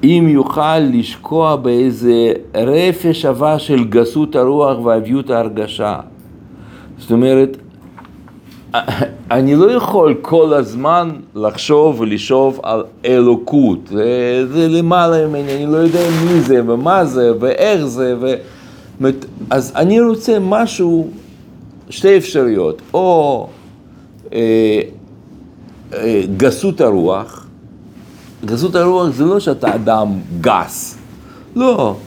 אם 0.03 0.25
יוכל 0.29 0.79
לשקוע 0.79 1.55
באיזה 1.55 2.33
רפש 2.55 3.25
עבה 3.25 3.59
של 3.59 3.83
גסות 3.83 4.35
הרוח 4.35 4.79
ועביות 4.85 5.29
ההרגשה. 5.29 5.99
זאת 6.97 7.11
אומרת, 7.11 7.57
אני 9.31 9.55
לא 9.55 9.71
יכול 9.71 10.15
כל 10.21 10.53
הזמן 10.53 11.09
לחשוב 11.35 11.99
ולשאוב 11.99 12.59
על 12.63 12.83
אלוקות. 13.05 13.79
זה, 13.87 14.45
זה 14.47 14.67
למעלה 14.67 15.27
ממני, 15.27 15.55
אני 15.55 15.65
לא 15.65 15.77
יודע 15.77 15.99
מי 16.25 16.41
זה 16.41 16.61
ומה 16.65 17.05
זה 17.05 17.31
ואיך 17.39 17.85
זה. 17.85 18.15
ו... 18.19 18.33
אז 19.49 19.73
אני 19.75 20.01
רוצה 20.01 20.37
משהו, 20.41 21.09
שתי 21.89 22.17
אפשרויות, 22.17 22.81
או 22.93 23.47
אה, 24.33 24.81
אה, 25.93 26.21
גסות 26.37 26.81
הרוח, 26.81 27.42
גסות 28.45 28.75
הרוח 28.75 29.09
זה 29.09 29.25
לא 29.25 29.39
שאתה 29.39 29.75
אדם 29.75 30.19
גס, 30.41 30.97
לא, 31.55 31.97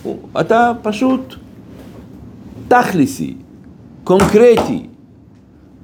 אתה 0.41 0.73
פשוט 0.83 1.35
תכלסי, 2.69 3.35
קונקרטי. 4.05 4.87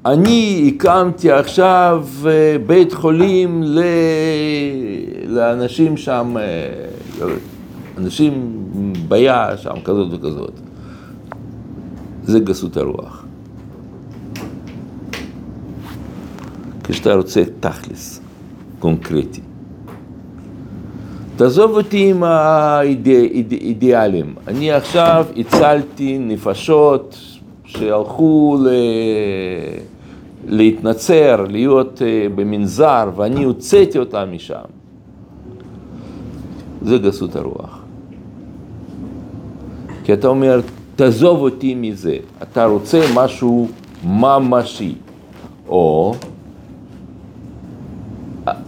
אני 0.06 0.72
הקמתי 0.74 1.30
עכשיו 1.30 2.06
אה, 2.26 2.56
בית 2.66 2.92
חולים 2.92 3.62
ל... 3.62 3.80
לאנשים 5.26 5.96
שם, 5.96 6.36
אה, 6.36 7.26
אנשים 7.98 8.64
בעיה 9.08 9.56
שם, 9.56 9.74
כזאת 9.84 10.08
וכזאת. 10.12 10.52
זה 12.24 12.40
גסות 12.40 12.76
הרוח. 12.76 13.24
כשאתה 16.84 17.14
רוצה 17.14 17.42
תכלס, 17.60 18.20
קונקרטי. 18.78 19.40
תעזוב 21.36 21.70
אותי 21.70 22.10
עם 22.10 22.22
האידיאלים. 22.22 24.34
אני 24.48 24.72
עכשיו 24.72 25.26
הצלתי 25.36 26.18
נפשות 26.18 27.16
שהלכו 27.64 28.58
ל... 28.64 28.68
להתנצר, 30.46 31.44
להיות 31.48 32.02
אה, 32.02 32.26
במנזר, 32.34 33.10
ואני 33.16 33.44
הוצאתי 33.44 33.98
אותם 33.98 34.28
משם. 34.32 34.62
זה 36.82 36.98
גסות 36.98 37.36
הרוח. 37.36 37.78
כי 40.04 40.12
אתה 40.12 40.28
אומר, 40.28 40.60
תעזוב 40.96 41.40
אותי 41.40 41.74
מזה, 41.74 42.16
אתה 42.42 42.64
רוצה 42.64 43.00
משהו 43.14 43.68
ממשי, 44.04 44.94
או 45.68 46.14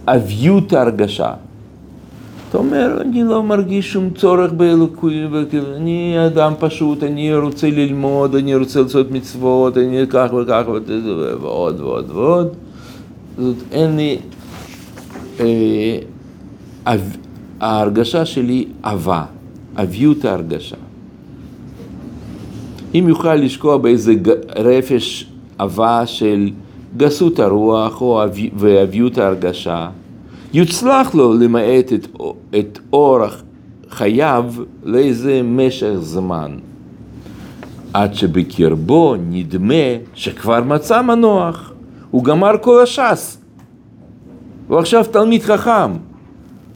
אביות 0.07 0.73
ההרגשה. 0.73 1.33
אתה 2.55 2.63
אומר, 2.63 3.01
אני 3.01 3.23
לא 3.23 3.43
מרגיש 3.43 3.93
שום 3.93 4.09
צורך 4.09 4.51
באלוקות, 4.51 5.11
אני 5.75 6.15
אדם 6.25 6.53
פשוט, 6.59 7.03
אני 7.03 7.35
רוצה 7.35 7.69
ללמוד, 7.69 8.35
אני 8.35 8.55
רוצה 8.55 8.81
לעשות 8.81 9.11
מצוות, 9.11 9.77
אני 9.77 10.01
כך 10.09 10.29
וכך 10.41 10.63
ועוד 11.41 11.79
ועוד 11.81 12.11
ועוד. 12.11 12.47
זאת 13.37 13.55
אין 13.71 13.95
לי... 13.95 14.17
אה, 15.39 15.97
ההרגשה 17.61 18.25
שלי 18.25 18.65
עבה, 18.83 19.23
אביות 19.75 20.25
ההרגשה. 20.25 20.75
אם 22.95 23.05
יוכל 23.09 23.35
לשקוע 23.35 23.77
באיזה 23.77 24.13
רפש 24.55 25.27
הבאה 25.59 26.05
של 26.05 26.49
גסות 26.97 27.39
הרוח 27.39 28.01
או 28.01 28.23
אבי- 28.23 28.49
ואביות 28.57 29.17
ההרגשה, 29.17 29.89
יוצלח 30.55 31.15
לו 31.15 31.33
למעט 31.33 31.93
את, 31.93 32.07
את 32.59 32.79
אורח 32.93 33.43
חייו 33.89 34.53
לאיזה 34.83 35.41
משך 35.43 35.93
זמן, 35.99 36.57
עד 37.93 38.13
שבקרבו 38.13 39.15
נדמה 39.29 39.83
שכבר 40.13 40.63
מצא 40.63 41.01
מנוח, 41.01 41.73
הוא 42.11 42.23
גמר 42.23 42.51
כל 42.61 42.83
הש"ס, 42.83 43.37
הוא 44.67 44.79
עכשיו 44.79 45.05
תלמיד 45.11 45.43
חכם, 45.43 45.91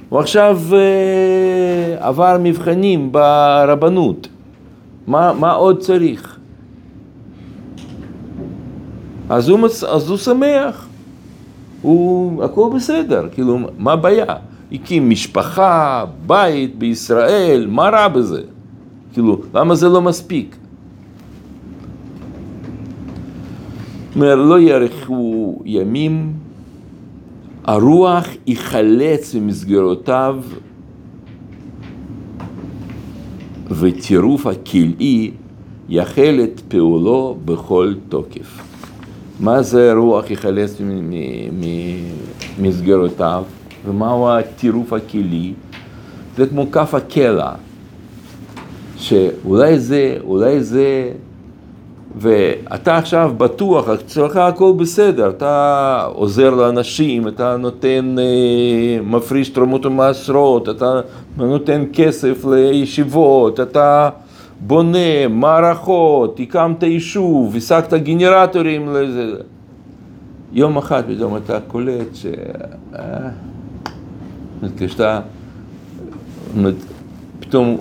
הוא 0.09 0.19
עכשיו 0.19 0.59
אה, 0.73 2.07
עבר 2.07 2.37
מבחנים 2.39 3.11
ברבנות, 3.11 4.27
מה, 5.07 5.33
מה 5.33 5.51
עוד 5.51 5.79
צריך? 5.79 6.37
אז 9.29 9.49
הוא. 9.49 9.59
אז 9.89 10.09
הוא 10.09 10.17
שמח, 10.17 10.88
הוא, 11.81 12.43
הכל 12.43 12.69
בסדר, 12.75 13.27
כאילו, 13.31 13.59
מה 13.77 13.93
הבעיה? 13.93 14.25
הקים 14.71 15.09
משפחה, 15.09 16.05
בית 16.27 16.75
בישראל, 16.75 17.67
מה 17.69 17.89
רע 17.89 18.07
בזה? 18.07 18.41
כאילו, 19.13 19.41
למה 19.53 19.75
זה 19.75 19.89
לא 19.89 20.01
מספיק? 20.01 20.55
אומר, 24.15 24.35
לא 24.35 24.59
יארכו 24.59 25.61
ימים, 25.65 26.33
הרוח 27.63 28.27
ייחלץ 28.47 29.35
ממסגרותיו 29.35 30.37
וטירוף 33.69 34.47
הכלאי 34.47 35.31
יחל 35.89 36.39
את 36.43 36.61
פעולו 36.67 37.37
בכל 37.45 37.93
תוקף. 38.09 38.68
מה 39.39 39.61
זה 39.61 39.93
רוח 39.93 40.25
מ- 40.81 41.61
ממסגרותיו 42.59 43.43
ומהו 43.87 44.29
הטירוף 44.29 44.93
הכלאי? 44.93 45.53
זה 46.37 46.45
כמו 46.47 46.71
כף 46.71 46.93
הקלע, 46.93 47.51
שאולי 48.97 49.79
זה, 49.79 50.17
אולי 50.23 50.63
זה, 50.63 51.11
ואתה 52.17 52.97
עכשיו 52.97 53.31
בטוח, 53.37 53.89
אצלך 53.89 54.35
הכל 54.37 54.73
בסדר, 54.77 55.29
אתה 55.29 56.05
עוזר 56.13 56.49
לאנשים, 56.49 57.27
אתה 57.27 57.57
נותן, 57.57 58.15
אה, 58.19 59.01
מפריש 59.03 59.49
תרומות 59.49 59.85
ומעשרות, 59.85 60.69
אתה 60.69 60.99
נותן 61.37 61.83
כסף 61.93 62.45
לישיבות, 62.45 63.59
אתה 63.59 64.09
בונה 64.67 65.27
מערכות, 65.29 66.39
הקמת 66.39 66.83
יישוב, 66.83 67.55
השגת 67.55 67.93
גנרטורים 67.93 68.89
לזה. 68.93 69.31
יום 70.53 70.77
אחד 70.77 71.03
פתאום 71.07 71.37
אתה 71.37 71.59
קולט 71.67 72.15
ש... 72.15 72.25
אה, 72.95 73.29
כשאתה... 74.77 75.19
פתאום 77.39 77.77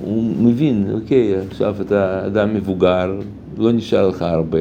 הוא 0.00 0.24
מבין, 0.38 0.90
אוקיי, 0.94 1.34
עכשיו 1.50 1.76
אתה 1.80 2.26
אדם 2.26 2.54
מבוגר, 2.54 3.20
לא 3.58 3.72
נשאר 3.72 4.08
לך 4.08 4.22
הרבה, 4.22 4.58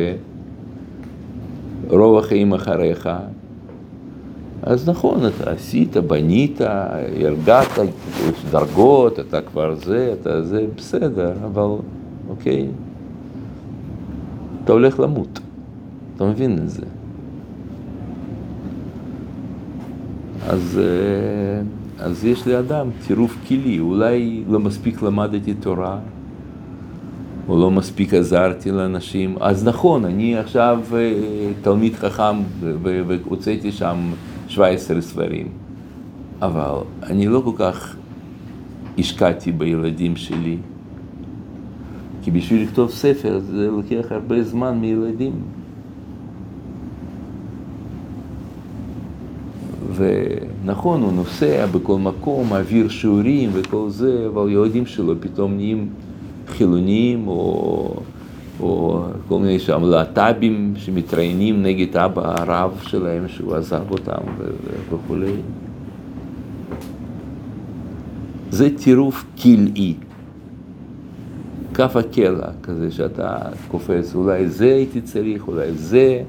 רוב 1.87 2.17
החיים 2.17 2.53
אחריך, 2.53 3.09
אז 4.65 4.89
נכון, 4.89 5.19
אתה 5.25 5.51
עשית, 5.51 5.97
בנית, 5.97 6.61
הרגעת, 7.23 7.69
יש 8.29 8.45
דרגות, 8.51 9.19
אתה 9.19 9.41
כבר 9.41 9.75
זה, 9.75 10.13
אתה 10.21 10.41
זה, 10.41 10.65
בסדר, 10.75 11.33
אבל 11.45 11.67
אוקיי, 12.29 12.67
אתה 14.63 14.73
הולך 14.73 14.99
למות, 14.99 15.39
אתה 16.15 16.25
מבין 16.25 16.57
את 16.57 16.69
זה. 16.69 16.85
אז, 20.47 20.79
אה, 20.83 22.05
אז 22.05 22.25
יש 22.25 22.47
לאדם 22.47 22.87
טירוף 23.07 23.37
כלי, 23.47 23.79
אולי 23.79 24.43
לא 24.49 24.59
מספיק 24.59 25.01
למדתי 25.01 25.53
תורה, 25.53 25.99
או 27.47 27.57
לא 27.59 27.71
מספיק 27.71 28.13
עזרתי 28.13 28.71
לאנשים, 28.71 29.35
אז 29.41 29.67
נכון, 29.67 30.05
אני 30.05 30.37
עכשיו 30.37 30.79
אה, 30.93 31.13
תלמיד 31.61 31.95
חכם 31.95 32.35
והוצאתי 32.83 33.71
שם 33.71 33.97
17 34.53 35.01
ספרים, 35.01 35.47
אבל 36.41 36.75
אני 37.03 37.27
לא 37.27 37.41
כל 37.45 37.51
כך 37.55 37.95
השקעתי 38.97 39.51
בילדים 39.51 40.15
שלי, 40.15 40.57
כי 42.21 42.31
בשביל 42.31 42.63
לכתוב 42.63 42.91
ספר 42.91 43.39
זה 43.39 43.71
לוקח 43.71 44.11
הרבה 44.11 44.43
זמן 44.43 44.77
מילדים. 44.77 45.33
ונכון, 49.95 51.01
הוא 51.01 51.13
נוסע 51.13 51.65
בכל 51.65 51.99
מקום, 51.99 52.49
מעביר 52.49 52.89
שיעורים 52.89 53.49
וכל 53.53 53.89
זה, 53.89 54.27
אבל 54.33 54.49
ילדים 54.49 54.85
שלו 54.85 55.13
פתאום 55.19 55.55
נהיים 55.55 55.89
חילוניים, 56.47 57.27
או, 57.27 57.95
או 58.63 59.01
כל 59.27 59.39
מיני 59.39 59.59
שם 59.59 59.83
להט"בים 59.83 60.73
שמתראיינים 60.77 61.63
נגד 61.63 61.97
אבא 61.97 62.35
הרב 62.41 62.81
שלהם 62.87 63.27
שהוא 63.27 63.55
עזב 63.55 63.91
אותם 63.91 64.21
וכולי. 64.89 65.33
זה 68.49 68.77
טירוף 68.77 69.25
כלאי. 69.41 69.93
כף 71.73 71.95
הקלע 71.95 72.47
כזה 72.63 72.91
שאתה 72.91 73.37
קופץ, 73.67 74.15
אולי 74.15 74.49
זה 74.49 74.65
הייתי 74.65 75.01
צריך, 75.01 75.47
אולי 75.47 75.73
זה. 75.73 76.21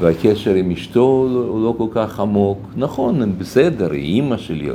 והקשר 0.00 0.54
עם 0.54 0.70
אשתו 0.70 1.28
הוא 1.48 1.64
לא 1.64 1.74
כל 1.78 1.88
כך 1.92 2.20
עמוק. 2.20 2.58
נכון, 2.76 3.22
הם 3.22 3.32
בסדר, 3.38 3.92
היא 3.92 4.14
אימא 4.14 4.36
שלי, 4.36 4.68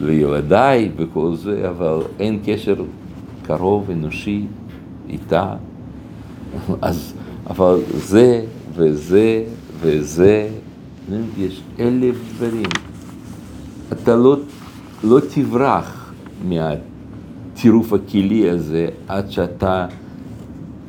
לילדיי 0.00 0.90
וכל 0.96 1.34
זה, 1.34 1.68
אבל 1.68 1.98
אין 2.18 2.38
קשר 2.44 2.74
קרוב, 3.42 3.90
אנושי, 3.90 4.46
איתה. 5.08 5.54
אז, 6.82 7.14
אבל 7.50 7.78
זה 7.94 8.44
וזה 8.74 9.44
וזה, 9.80 10.48
יש 11.38 11.62
אלף 11.80 12.16
דברים. 12.36 12.66
אתה 13.92 14.16
לא, 14.16 14.36
לא 15.04 15.20
תברח 15.34 16.12
מהטירוף 16.48 17.92
הכלי 17.92 18.50
הזה 18.50 18.88
עד 19.08 19.30
שאתה 19.30 19.86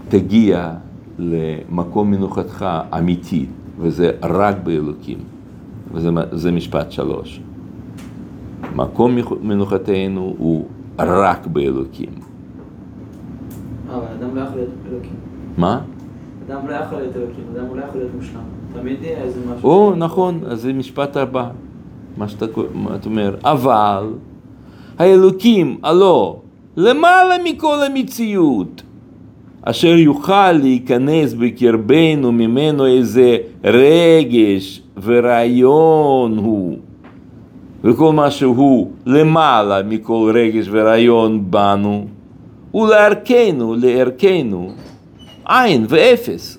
תגיע 0.10 0.74
למקום 1.20 2.12
מנוחתך 2.12 2.66
אמיתי, 2.98 3.46
וזה 3.80 4.12
רק 4.24 4.56
באלוקים, 4.64 5.18
וזה 5.94 6.10
זה 6.32 6.52
משפט 6.52 6.92
שלוש. 6.92 7.42
מקום 8.76 9.18
מנוחתנו 9.42 10.36
הוא 10.38 10.66
רק 11.00 11.48
באלוקים. 11.48 12.33
אבל 13.96 14.06
אדם 14.20 14.36
לא 14.36 14.42
יכול 14.42 14.56
להיות 14.58 14.70
אלוקים. 14.92 15.16
מה? 15.58 15.82
אדם 16.48 16.68
לא 16.68 16.74
יכול 16.74 16.98
להיות 16.98 17.16
אלוקים, 17.16 17.44
אדם 17.56 17.76
לא 17.76 17.82
יכול 17.82 18.02
להיות 18.02 18.12
מושלם. 18.16 18.42
תמיד 18.74 18.98
יהיה 19.02 19.22
איזה 19.22 19.40
משהו. 19.40 19.70
או, 19.70 19.96
נכון, 19.96 20.40
אז 20.48 20.62
זה 20.62 20.74
משפט 20.74 21.18
הבא, 21.18 21.50
מה 22.18 22.28
שאתה 22.28 22.46
אומר. 23.06 23.36
אבל 23.44 24.04
האלוקים, 25.00 25.78
הלא, 25.84 26.40
למעלה 26.78 27.36
מכל 27.44 27.78
המציאות, 27.84 28.84
אשר 29.62 29.88
יוכל 29.88 30.52
להיכנס 30.52 31.34
בקרבנו 31.34 32.32
ממנו 32.32 32.86
איזה 32.86 33.38
רגש 33.64 34.82
ורעיון 35.04 36.38
הוא, 36.38 36.78
וכל 37.84 38.14
מה 38.14 38.32
שהוא 38.32 38.92
למעלה 39.06 39.84
מכל 39.84 40.32
רגש 40.36 40.68
ורעיון 40.72 41.52
בנו, 41.52 42.06
ולערכנו, 42.74 43.76
לערכנו, 43.76 44.72
עין 45.46 45.86
ואפס, 45.90 46.58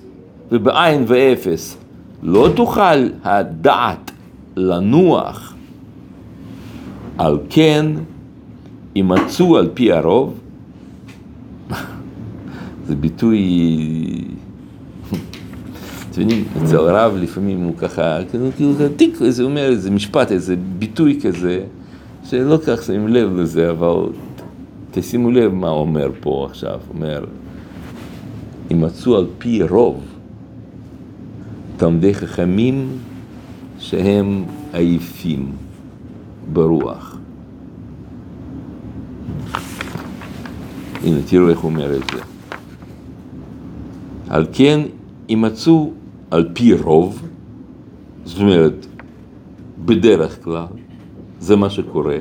ובעין 0.51 1.03
ואפס 1.07 1.77
לא 2.23 2.49
תוכל 2.55 3.09
הדעת 3.23 4.11
לנוח. 4.57 5.55
על 7.17 7.37
כן, 7.49 7.85
יימצאו 8.95 9.57
על 9.57 9.69
פי 9.73 9.91
הרוב, 9.91 10.39
זה 12.87 12.95
ביטוי, 12.95 13.41
אתם 16.11 16.21
יודעים, 16.21 16.43
אצל 16.63 16.77
הרב 16.77 17.13
לפעמים 17.21 17.63
הוא 17.63 17.77
ככה, 17.77 18.17
כאילו, 18.29 18.49
כאילו, 18.55 18.73
תיק, 18.95 19.17
זה 19.29 19.43
אומר 19.43 19.65
איזה 19.65 19.91
משפט, 19.91 20.31
איזה 20.31 20.55
ביטוי 20.79 21.19
כזה, 21.23 21.63
שלא 22.23 22.57
כך 22.67 22.83
שמים 22.83 23.07
לב 23.07 23.37
לזה, 23.37 23.69
אבל 23.69 24.05
תשימו 24.97 25.31
לב 25.31 25.53
מה 25.53 25.69
אומר 25.69 26.11
פה 26.19 26.47
עכשיו, 26.49 26.79
אומר, 26.89 27.25
יימצאו 28.69 29.17
על 29.17 29.27
פי 29.37 29.63
רוב 29.63 30.03
תלמידי 31.77 32.13
חכמים 32.13 32.97
שהם 33.79 34.43
עייפים 34.73 35.51
ברוח. 36.53 37.17
הנה, 41.03 41.19
תראו 41.29 41.49
איך 41.49 41.59
הוא 41.59 41.71
אומר 41.71 41.95
את 41.95 42.03
זה. 42.13 42.21
על 44.29 44.45
כן 44.53 44.81
יימצאו 45.29 45.91
על 46.31 46.49
פי 46.53 46.73
רוב, 46.73 47.21
זאת 48.25 48.41
אומרת, 48.41 48.85
בדרך 49.85 50.43
כלל, 50.43 50.65
זה 51.39 51.55
מה 51.55 51.69
שקורה. 51.69 52.17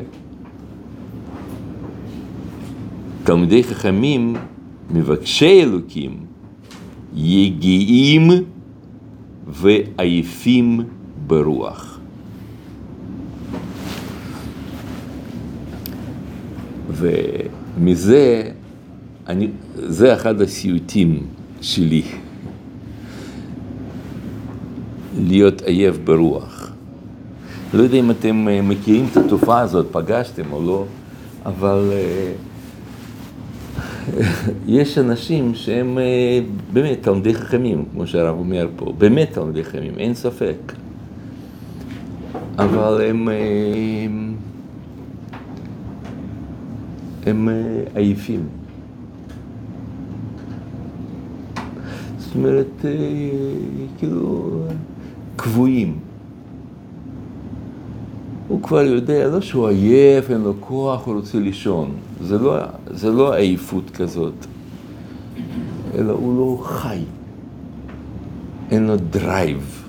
תלמידי 3.25 3.65
חכמים, 3.65 4.37
מבקשי 4.91 5.63
אלוקים, 5.63 6.17
יגיעים 7.15 8.31
ועייפים 9.47 10.81
ברוח. 11.27 11.99
ומזה, 16.91 18.43
אני, 19.27 19.49
זה 19.75 20.15
אחד 20.15 20.41
הסיוטים 20.41 21.27
שלי, 21.61 22.03
להיות 25.19 25.63
עייף 25.63 25.97
ברוח. 26.05 26.71
לא 27.75 27.83
יודע 27.83 27.97
אם 27.97 28.11
אתם 28.11 28.49
אה, 28.49 28.63
מכירים 28.63 29.07
את 29.13 29.17
התופעה 29.17 29.61
הזאת, 29.61 29.87
פגשתם 29.93 30.53
או 30.53 30.67
לא, 30.67 30.85
אבל 31.47 31.91
אה, 31.93 32.33
יש 34.67 34.99
אנשים 34.99 35.55
שהם 35.55 35.99
אה, 35.99 36.41
באמת 36.73 37.03
תלמידי 37.03 37.35
חכמים, 37.35 37.85
כמו 37.93 38.07
שהרב 38.07 38.39
אומר 38.39 38.69
פה, 38.77 38.93
באמת 38.99 39.33
תלמידי 39.33 39.65
חכמים, 39.65 39.93
אין 39.99 40.15
ספק. 40.15 40.73
אבל 42.59 43.01
הם, 43.09 43.29
הם, 44.05 44.35
הם 47.27 47.49
עייפים. 47.95 48.47
זאת 52.19 52.35
אומרת, 52.35 52.85
כאילו, 53.99 54.51
קבועים. 55.37 55.99
הוא 58.49 58.63
כבר 58.63 58.83
יודע, 58.83 59.29
לא 59.29 59.41
שהוא 59.41 59.69
עייף, 59.69 60.31
אין 60.31 60.41
לו 60.41 60.55
כוח, 60.61 61.07
הוא 61.07 61.15
רוצה 61.15 61.39
לישון. 61.39 61.91
זה 62.21 62.39
לא, 62.39 62.57
זה 62.91 63.11
לא 63.11 63.35
עייפות 63.35 63.91
כזאת, 63.91 64.47
אלא 65.95 66.13
הוא 66.13 66.39
לא 66.39 66.63
חי. 66.65 67.01
אין 68.71 68.87
לו 68.87 68.97
drive. 68.97 69.89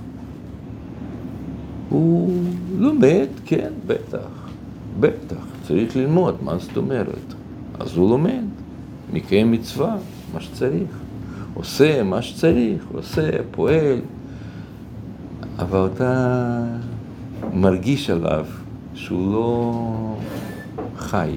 הוא 1.90 2.44
לומד, 2.78 3.28
כן, 3.46 3.72
בטח, 3.88 4.50
בטח, 5.00 5.46
צריך 5.68 5.96
ללמוד, 5.96 6.36
מה 6.44 6.58
זאת 6.58 6.78
אומרת? 6.78 7.34
אז 7.80 7.98
הוא 7.98 8.10
לומד, 8.10 8.44
מקיים 9.14 9.52
מצווה, 9.52 9.96
מה 10.34 10.42
שצריך, 10.42 10.90
עושה 11.54 12.04
מה 12.04 12.22
שצריך, 12.22 12.86
עושה, 12.94 13.30
פועל, 13.52 14.00
אבל 15.60 15.90
אתה 15.94 16.64
מרגיש 17.54 18.10
עליו 18.10 18.46
שהוא 18.94 19.34
לא 19.34 20.16
חי. 20.98 21.32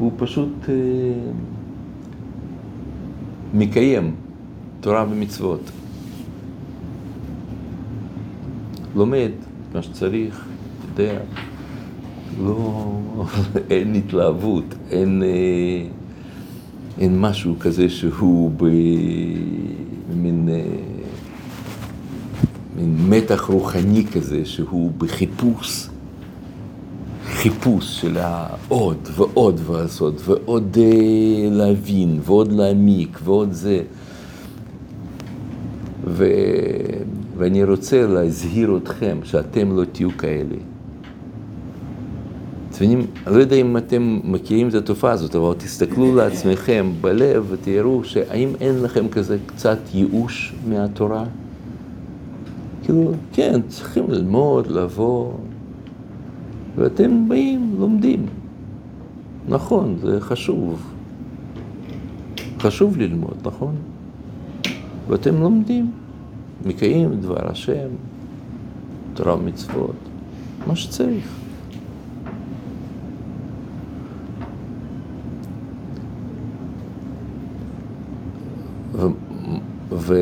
הוא 0.00 0.12
פשוט 0.16 0.52
אה, 0.68 0.74
מקיים 3.54 4.14
תורה 4.80 5.06
ומצוות. 5.10 5.70
לומד 8.96 9.30
מה 9.74 9.82
שצריך, 9.82 10.48
יודע, 10.90 11.18
לא, 12.42 12.92
אין 13.70 13.94
התלהבות, 13.94 14.64
אין, 14.90 15.22
אה, 15.22 15.86
אין 16.98 17.20
משהו 17.20 17.54
כזה 17.58 17.88
שהוא 17.88 18.50
במין 18.56 20.48
אה, 20.48 20.64
מין 22.76 22.96
מתח 23.08 23.40
רוחני 23.40 24.06
כזה 24.06 24.44
שהוא 24.44 24.92
בחיפוש, 24.98 25.89
חיפוש 27.40 28.00
של 28.00 28.16
העוד 28.18 29.08
ועוד 29.14 29.60
לעשות, 29.70 30.14
ועוד 30.24 30.78
אה, 30.80 31.48
להבין, 31.50 32.20
ועוד 32.24 32.52
להעמיק, 32.52 33.18
ועוד 33.24 33.52
זה. 33.52 33.82
ו... 36.04 36.24
ואני 37.36 37.64
רוצה 37.64 38.06
להזהיר 38.06 38.76
אתכם 38.76 39.18
שאתם 39.24 39.76
לא 39.76 39.84
תהיו 39.84 40.18
כאלה. 40.18 40.56
אני 42.80 42.96
לא 43.26 43.36
יודע 43.36 43.56
אם 43.56 43.76
אתם 43.76 44.20
מכירים 44.24 44.68
את 44.68 44.74
התופעה 44.74 45.12
הזאת, 45.12 45.34
אבל 45.34 45.54
תסתכלו 45.58 46.16
לעצמכם 46.16 46.92
בלב 47.00 47.46
ותראו 47.50 48.04
שהאם 48.04 48.48
אין 48.60 48.82
לכם 48.82 49.08
כזה 49.08 49.38
קצת 49.46 49.78
ייאוש 49.94 50.54
מהתורה? 50.68 51.24
כאילו, 52.84 53.12
כן, 53.32 53.60
צריכים 53.68 54.10
ללמוד, 54.10 54.66
לבוא, 54.66 55.32
ואתם 56.80 57.28
באים, 57.28 57.74
לומדים. 57.78 58.26
נכון, 59.48 59.96
זה 60.02 60.20
חשוב. 60.20 60.92
חשוב 62.58 62.96
ללמוד, 62.96 63.36
נכון? 63.44 63.74
ואתם 65.08 65.40
לומדים, 65.40 65.90
מקיים 66.66 67.20
דבר 67.20 67.50
השם, 67.50 67.88
תורה 69.14 69.34
ומצוות, 69.34 69.96
מה 70.66 70.76
שצריך. 70.76 71.36
ו... 78.92 79.06
ו... 79.92 80.14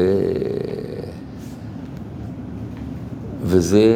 וזה, 3.42 3.86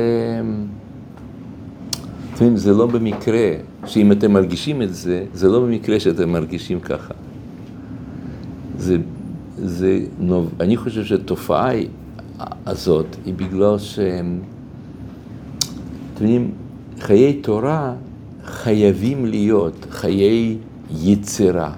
יודעים, 2.43 2.57
זה 2.57 2.73
לא 2.73 2.87
במקרה, 2.87 3.49
שאם 3.87 4.13
אתם 4.13 4.33
מרגישים 4.33 4.83
את 4.83 4.95
זה, 4.95 5.25
זה 5.35 5.49
לא 5.49 5.61
במקרה 5.61 6.01
שאתם 6.01 6.31
מרגישים 6.31 6.81
ככה. 6.81 7.15
זה, 8.79 8.97
זה, 9.59 10.01
אני 10.61 10.77
חושב 10.77 11.05
שהתופעה 11.05 11.71
הזאת 12.67 13.07
היא 13.25 13.35
בגלל 13.35 13.79
שהם, 13.79 14.41
אתם 16.15 16.25
יודעים, 16.25 16.51
חיי 17.01 17.33
תורה 17.33 17.95
חייבים 18.45 19.27
להיות 19.27 19.87
חיי 19.91 20.57
יצירה, 20.91 21.73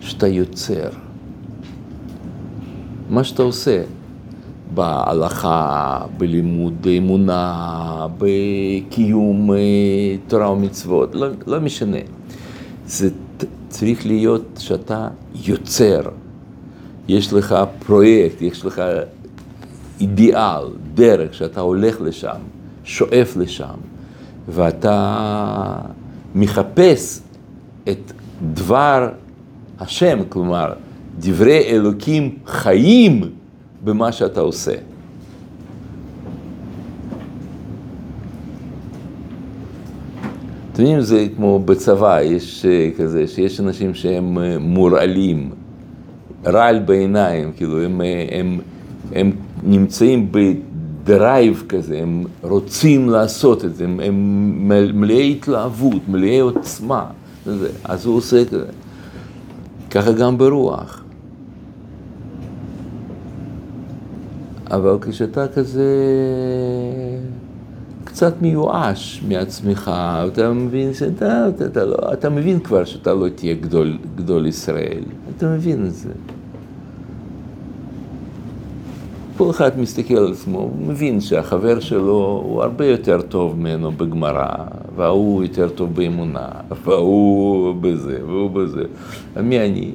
שאתה 0.00 0.28
יוצר. 0.28 0.88
מה 3.10 3.24
שאתה 3.24 3.42
עושה, 3.42 3.82
בהלכה, 4.76 6.00
בלימוד 6.18 6.86
אמונה, 6.98 8.06
בקיום 8.18 9.52
אה, 9.52 9.56
תורה 10.28 10.50
ומצוות, 10.50 11.14
לא, 11.14 11.26
לא 11.46 11.60
משנה. 11.60 11.98
זה 12.86 13.10
צריך 13.68 14.06
להיות 14.06 14.44
שאתה 14.58 15.08
יוצר, 15.34 16.00
יש 17.08 17.32
לך 17.32 17.56
פרויקט, 17.86 18.42
יש 18.42 18.64
לך 18.64 18.82
אידיאל, 20.00 20.62
דרך, 20.94 21.34
שאתה 21.34 21.60
הולך 21.60 22.00
לשם, 22.00 22.40
שואף 22.84 23.36
לשם, 23.36 23.76
ואתה 24.48 25.78
מחפש 26.34 27.20
את 27.88 28.12
דבר 28.54 29.08
השם, 29.80 30.18
כלומר, 30.28 30.72
דברי 31.18 31.64
אלוקים 31.66 32.38
חיים 32.46 33.22
במה 33.84 34.12
שאתה 34.12 34.40
עושה. 34.40 34.74
אתם 40.72 40.82
יודעים, 40.82 41.00
זה 41.00 41.26
כמו 41.36 41.58
בצבא, 41.58 42.20
יש 42.22 42.66
אה, 42.66 42.90
כזה, 42.98 43.26
שיש 43.26 43.60
אנשים 43.60 43.94
שהם 43.94 44.38
אה, 44.38 44.58
מורעלים, 44.58 45.50
רעל 46.46 46.78
בעיניים, 46.78 47.52
כאילו, 47.56 47.82
הם, 47.82 48.00
אה, 48.00 48.26
הם, 48.30 48.60
הם 49.12 49.30
נמצאים 49.62 50.28
בדרייב 50.30 51.64
כזה, 51.68 51.98
הם 51.98 52.24
רוצים 52.42 53.08
לעשות 53.10 53.64
את 53.64 53.76
זה, 53.76 53.84
הם, 53.84 54.00
הם 54.00 55.00
מלאי 55.00 55.32
התלהבות, 55.32 56.08
מלאי 56.08 56.38
עוצמה, 56.38 57.04
אז 57.84 58.06
הוא 58.06 58.16
עושה 58.16 58.44
כזה. 58.44 58.66
ככה 59.90 60.12
גם 60.12 60.38
ברוח. 60.38 61.05
אבל 64.70 64.96
כשאתה 65.00 65.48
כזה 65.48 65.92
קצת 68.04 68.42
מיואש 68.42 69.22
מעצמך, 69.28 69.90
אתה 70.32 70.52
מבין 70.52 70.94
שאתה, 70.94 71.48
אתה, 71.48 71.66
אתה, 71.66 71.84
לא, 71.84 71.96
אתה 72.12 72.30
מבין 72.30 72.60
כבר 72.60 72.84
שאתה 72.84 73.14
לא 73.14 73.28
תהיה 73.28 73.54
גדול, 73.54 73.98
גדול 74.16 74.46
ישראל, 74.46 75.02
אתה 75.36 75.46
מבין 75.46 75.86
את 75.86 75.94
זה. 75.94 76.12
כל 79.36 79.50
אחד 79.50 79.78
מסתכל 79.78 80.16
על 80.16 80.32
עצמו, 80.32 80.58
הוא 80.58 80.86
מבין 80.86 81.20
שהחבר 81.20 81.80
שלו 81.80 82.42
הוא 82.44 82.62
הרבה 82.62 82.86
יותר 82.86 83.22
טוב 83.22 83.58
ממנו 83.58 83.92
בגמרא, 83.92 84.48
וההוא 84.96 85.42
יותר 85.42 85.68
טוב 85.68 85.94
באמונה, 85.94 86.48
והוא 86.84 87.74
בזה, 87.80 88.18
והוא 88.26 88.50
בזה. 88.50 88.82
מי 89.42 89.60
אני? 89.60 89.92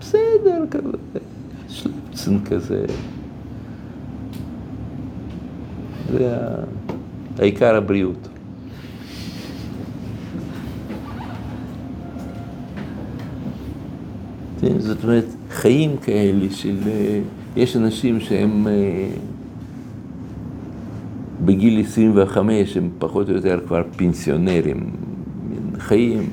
בסדר, 0.00 0.64
כזה, 0.70 0.90
שלפצן 1.68 2.44
כזה. 2.44 2.84
זה 6.18 6.36
העיקר 7.38 7.76
הבריאות. 7.76 8.28
כן, 14.60 14.78
זאת 14.78 15.04
אומרת, 15.04 15.24
חיים 15.50 15.96
כאלה 15.96 16.46
של... 16.50 16.76
יש 17.56 17.76
אנשים 17.76 18.20
שהם 18.20 18.66
בגיל 21.44 21.80
25, 21.80 22.76
הם 22.76 22.90
פחות 22.98 23.28
או 23.28 23.34
יותר 23.34 23.60
כבר 23.66 23.82
פנסיונרים. 23.96 24.90
חיים, 25.78 26.28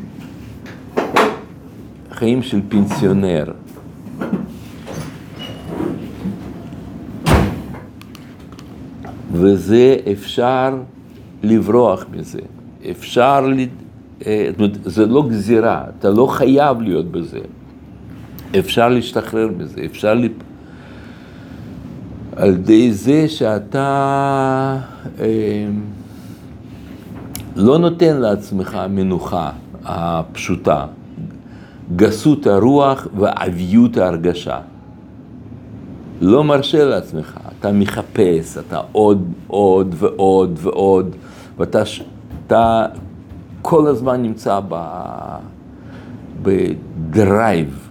חיים 2.12 2.44
של 2.44 2.62
פנסיונר. 2.70 3.52
וזה 9.42 9.98
אפשר 10.12 10.76
לברוח 11.44 12.06
מזה. 12.12 12.40
אפשר, 12.92 13.46
זאת 14.20 14.28
אומרת, 14.60 14.78
זה 14.84 15.06
לא 15.06 15.28
גזירה, 15.30 15.84
אתה 16.00 16.10
לא 16.10 16.28
חייב 16.28 16.82
להיות 16.82 17.12
בזה. 17.12 17.40
אפשר 18.60 18.90
להשתחרר 18.90 19.50
מזה, 19.58 19.82
אפשר... 19.86 20.14
לפ... 20.14 20.32
על 22.36 22.50
ידי 22.50 22.94
זה 22.94 23.28
שאתה 23.28 24.78
אה, 25.20 25.68
לא 27.56 27.78
נותן 27.78 28.18
לעצמך 28.18 28.80
מנוחה 28.90 29.52
הפשוטה, 29.86 30.86
גסות 31.96 32.48
הרוח 32.48 33.08
ועביות 33.18 33.98
ההרגשה. 33.98 34.60
לא 36.22 36.44
מרשה 36.44 36.86
לעצמך, 36.86 37.38
אתה 37.62 37.72
מחפש, 37.72 38.58
אתה 38.58 38.82
עוד, 38.92 39.34
עוד 39.48 39.96
ועוד 39.98 40.60
ועוד, 40.62 41.16
ואתה 41.58 41.84
אתה 42.48 42.86
כל 43.62 43.88
הזמן 43.88 44.22
נמצא 44.22 44.60
ב, 44.70 44.76
בדרייב. 46.42 47.90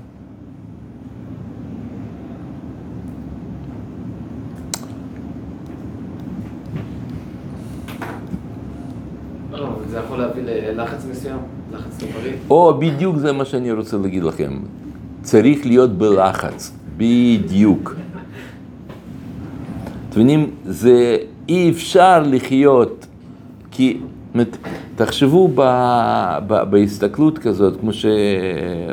לא, 9.53 9.68
זה 9.91 9.99
יכול 9.99 10.18
להביא 10.18 10.43
ללחץ 10.47 11.07
מסוים, 11.11 11.39
לחץ 11.73 12.03
לא 12.03 12.09
בריא. 12.21 12.33
או 12.51 12.79
בדיוק 12.79 13.16
זה 13.16 13.33
מה 13.33 13.45
שאני 13.45 13.73
רוצה 13.73 13.97
להגיד 13.97 14.23
לכם. 14.23 14.53
צריך 15.23 15.66
להיות 15.66 15.99
בלחץ, 15.99 16.73
בדיוק. 16.97 17.95
אתם 20.11 20.21
מבינים, 20.21 20.51
זה 20.65 21.17
אי 21.49 21.71
אפשר 21.71 22.23
לחיות, 22.27 23.07
כי, 23.71 23.99
תחשבו 24.97 25.49
ב, 25.55 25.61
ב, 26.47 26.63
בהסתכלות 26.71 27.39
כזאת, 27.39 27.81
כמו 27.81 27.93
ש... 27.93 28.07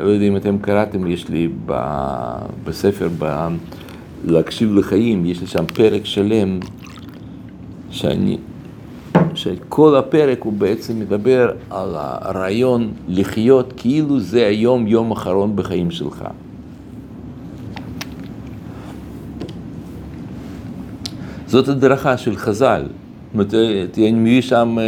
לא 0.02 0.08
יודע 0.08 0.24
אם 0.24 0.36
אתם 0.36 0.58
קראתם, 0.58 1.06
יש 1.06 1.28
לי 1.28 1.48
ב, 1.66 1.80
בספר, 2.64 3.08
ב, 3.18 3.48
להקשיב 4.24 4.74
לחיים, 4.74 5.26
יש 5.26 5.40
לי 5.40 5.46
שם 5.46 5.64
פרק 5.66 6.04
שלם, 6.04 6.60
שאני, 7.90 8.38
שכל 9.34 9.96
הפרק 9.96 10.42
הוא 10.42 10.52
בעצם 10.52 11.00
מדבר 11.00 11.50
על 11.70 11.88
הרעיון 11.94 12.92
לחיות 13.08 13.72
כאילו 13.76 14.20
זה 14.20 14.46
היום, 14.46 14.86
יום 14.86 15.10
אחרון 15.10 15.56
בחיים 15.56 15.90
שלך. 15.90 16.24
זאת 21.48 21.68
הדרכה 21.68 22.16
של 22.16 22.36
חז"ל. 22.36 22.82
זאת 22.82 23.54
אומרת, 23.54 23.98
אני 23.98 24.12
מביא 24.12 24.40
שם, 24.40 24.78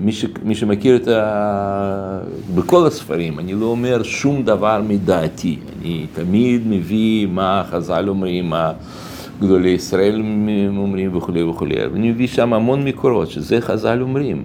מי, 0.00 0.12
ש, 0.12 0.24
מי 0.42 0.54
שמכיר 0.54 0.96
את 0.96 1.08
ה... 1.08 2.20
בכל 2.54 2.86
הספרים, 2.86 3.38
אני 3.38 3.54
לא 3.54 3.66
אומר 3.66 4.02
שום 4.02 4.42
דבר 4.42 4.82
מדעתי. 4.88 5.56
אני 5.80 6.06
תמיד 6.14 6.62
מביא 6.66 7.26
מה 7.26 7.62
חז"ל 7.70 8.08
אומרים, 8.08 8.50
מה 8.50 8.72
גדולי 9.40 9.68
ישראל 9.68 10.22
אומרים 10.76 11.16
וכולי 11.16 11.42
וכולי. 11.42 11.74
אני 11.94 12.10
מביא 12.10 12.26
שם 12.26 12.52
המון 12.52 12.84
מקורות, 12.84 13.30
שזה 13.30 13.60
חז"ל 13.60 14.02
אומרים. 14.02 14.44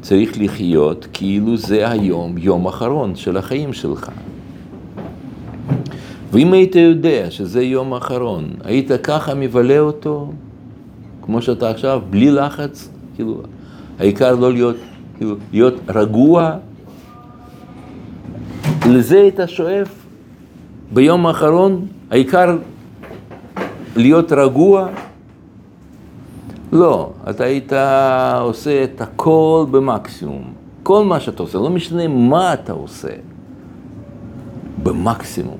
צריך 0.00 0.32
לחיות 0.40 1.06
כאילו 1.12 1.56
זה 1.56 1.90
היום, 1.90 2.38
יום 2.38 2.66
אחרון 2.66 3.16
של 3.16 3.36
החיים 3.36 3.72
שלך. 3.72 4.10
ואם 6.32 6.52
היית 6.52 6.74
יודע 6.76 7.30
שזה 7.30 7.62
יום 7.62 7.94
אחרון, 7.94 8.50
היית 8.64 8.90
ככה 9.02 9.34
מבלה 9.34 9.78
אותו, 9.78 10.32
כמו 11.22 11.42
שאתה 11.42 11.70
עכשיו, 11.70 12.02
בלי 12.10 12.30
לחץ, 12.30 12.88
כאילו, 13.14 13.42
העיקר 13.98 14.34
לא 14.34 14.52
להיות, 14.52 14.76
כאילו, 15.16 15.36
להיות 15.52 15.74
רגוע, 15.88 16.56
לזה 18.86 19.20
היית 19.20 19.40
שואף 19.46 20.06
ביום 20.92 21.26
האחרון, 21.26 21.86
העיקר 22.10 22.58
להיות 23.96 24.32
רגוע? 24.32 24.88
לא, 26.72 27.12
אתה 27.30 27.44
היית 27.44 27.72
עושה 28.40 28.84
את 28.84 29.00
הכל 29.00 29.66
במקסימום, 29.70 30.52
כל 30.82 31.04
מה 31.04 31.20
שאתה 31.20 31.42
עושה, 31.42 31.58
לא 31.58 31.70
משנה 31.70 32.08
מה 32.08 32.54
אתה 32.54 32.72
עושה, 32.72 33.08
במקסימום, 34.82 35.58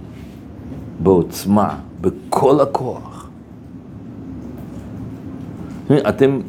בעוצמה, 1.03 1.77
בכל 2.01 2.61
הכוח. 2.61 3.12
אתם, 6.09 6.41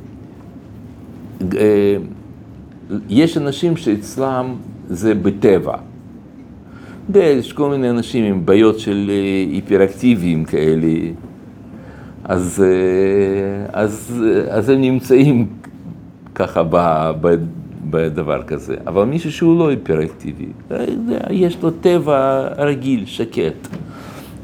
יש 3.10 3.38
אנשים 3.38 3.78
שאצלם 3.78 4.56
זה 4.88 5.16
בטבע. 5.16 5.76
יש 7.16 7.54
כל 7.54 7.70
מיני 7.70 7.90
אנשים 7.90 8.26
עם 8.26 8.46
בעיות 8.46 8.80
של 8.80 9.12
היפראקטיביים 9.52 10.46
כאלה, 10.46 10.88
אז, 12.24 12.66
אז, 13.74 14.24
אז 14.50 14.70
הם 14.70 14.82
נמצאים 14.82 15.48
ככה 16.36 16.64
ב, 16.64 16.78
ב, 17.22 17.36
בדבר 17.90 18.44
כזה. 18.44 18.76
אבל 18.88 19.04
מישהו 19.04 19.32
שהוא 19.32 19.60
לא 19.60 19.70
היפראקטיבי, 19.70 20.48
יש 21.30 21.58
לו 21.64 21.72
טבע 21.72 22.48
רגיל, 22.58 23.06
שקט. 23.06 23.68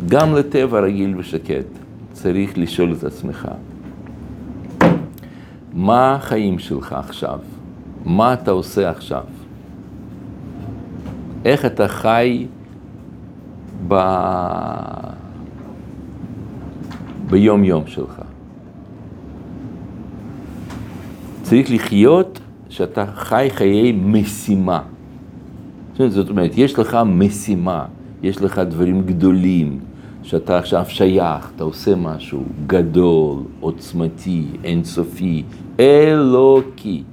גם 0.07 0.35
לטבע 0.35 0.79
רגיל 0.79 1.15
ושקט 1.17 1.65
צריך 2.13 2.57
לשאול 2.57 2.93
את 2.93 3.03
עצמך. 3.03 3.47
מה 5.73 6.15
החיים 6.15 6.59
שלך 6.59 6.93
עכשיו? 6.93 7.39
מה 8.05 8.33
אתה 8.33 8.51
עושה 8.51 8.89
עכשיו? 8.89 9.23
איך 11.45 11.65
אתה 11.65 11.87
חי 11.87 12.47
ב... 13.87 13.95
ביום 17.29 17.63
יום 17.63 17.87
שלך? 17.87 18.21
צריך 21.41 21.71
לחיות 21.71 22.39
שאתה 22.69 23.05
חי 23.15 23.47
חיי 23.51 23.91
משימה. 23.91 24.81
זאת 26.07 26.29
אומרת, 26.29 26.51
יש 26.55 26.79
לך 26.79 26.97
משימה, 27.05 27.85
יש 28.23 28.41
לך 28.41 28.59
דברים 28.59 29.01
גדולים, 29.05 29.79
שאתה 30.29 30.57
עכשיו 30.57 30.85
שייך, 30.87 31.51
אתה 31.55 31.63
עושה 31.63 31.95
משהו 31.95 32.43
גדול, 32.67 33.39
עוצמתי, 33.59 34.45
אינסופי, 34.63 35.43
אלוקי. 35.79 37.03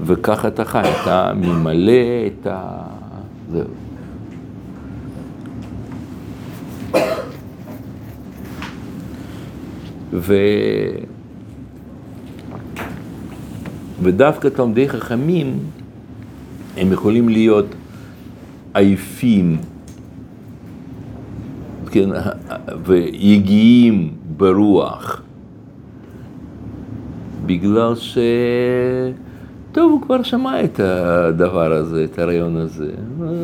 וככה 0.00 0.48
אתה 0.48 0.64
חי, 0.64 0.82
אתה 1.02 1.32
ממלא 1.36 1.92
את 2.26 2.46
ה... 2.46 2.82
זהו. 3.52 3.64
ו... 10.12 10.34
ודווקא 14.02 14.48
תלמידי 14.48 14.88
חכמים, 14.88 15.58
הם 16.76 16.92
יכולים 16.92 17.28
להיות 17.28 17.66
עייפים 18.74 19.58
כן, 21.96 22.10
ויגיעים 22.84 24.10
ברוח, 24.36 25.22
בגלל 27.46 27.94
ש... 27.94 28.18
טוב, 29.72 29.92
הוא 29.92 30.02
כבר 30.02 30.22
שמע 30.22 30.64
את 30.64 30.80
הדבר 30.80 31.72
הזה, 31.72 32.04
את 32.04 32.18
הרעיון 32.18 32.56
הזה, 32.56 32.90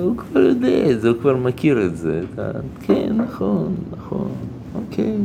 הוא 0.02 0.16
כבר 0.16 0.40
יודע 0.40 0.90
את 0.90 1.00
זה, 1.00 1.08
הוא 1.08 1.16
כבר 1.20 1.36
מכיר 1.36 1.86
את 1.86 1.96
זה, 1.96 2.22
אתה... 2.34 2.50
כן, 2.82 3.12
נכון, 3.16 3.74
נכון, 3.96 4.28
אוקיי. 4.74 5.16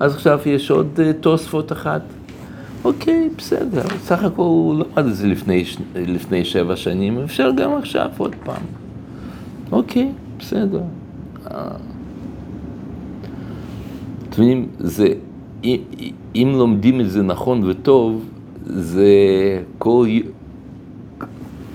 אז 0.00 0.14
עכשיו 0.14 0.40
יש 0.46 0.70
עוד 0.70 1.00
אה, 1.02 1.12
תוספות 1.12 1.72
אחת. 1.72 2.02
אוקיי, 2.84 3.28
בסדר, 3.38 3.82
סך 3.98 4.24
הכל 4.24 4.42
הוא 4.42 4.74
למד 4.74 5.06
את 5.06 5.16
זה 5.16 5.26
לפני, 5.26 5.64
לפני 5.94 6.44
שבע 6.44 6.76
שנים, 6.76 7.18
אפשר 7.18 7.50
גם 7.56 7.74
עכשיו 7.74 8.08
עוד 8.18 8.34
פעם. 8.44 8.62
אוקיי, 9.72 10.12
בסדר. 10.38 10.82
אתם 14.36 14.44
מבינים, 14.44 14.68
זה, 14.78 15.08
אם, 15.64 15.76
אם 16.34 16.52
לומדים 16.56 17.00
את 17.00 17.10
זה 17.10 17.22
נכון 17.22 17.62
וטוב, 17.66 18.24
זה 18.66 19.06
כל, 19.78 20.06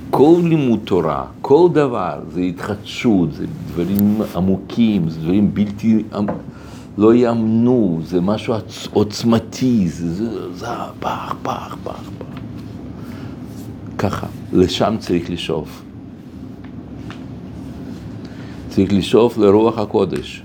כל 0.09 0.41
לימוד 0.43 0.80
תורה, 0.84 1.26
כל 1.41 1.70
דבר, 1.74 2.20
זה 2.34 2.41
התחדשות, 2.41 3.34
זה 3.34 3.45
דברים 3.68 4.22
עמוקים, 4.36 5.09
זה 5.09 5.20
דברים 5.20 5.53
בלתי, 5.53 6.03
לא 6.97 7.16
יאמנו, 7.16 7.99
זה 8.03 8.22
משהו 8.22 8.53
עצ- 8.53 8.89
עוצמתי, 8.93 9.88
זה, 9.88 10.14
זה, 10.14 10.53
זה 10.53 10.66
פח, 10.99 11.36
פח, 11.41 11.76
פח, 11.84 12.09
פח. 12.20 12.26
ככה, 13.97 14.28
לשם 14.53 14.95
צריך 14.99 15.30
לשאוף. 15.30 15.82
צריך 18.70 18.93
לשאוף 18.93 19.38
לרוח 19.38 19.78
הקודש. 19.78 20.43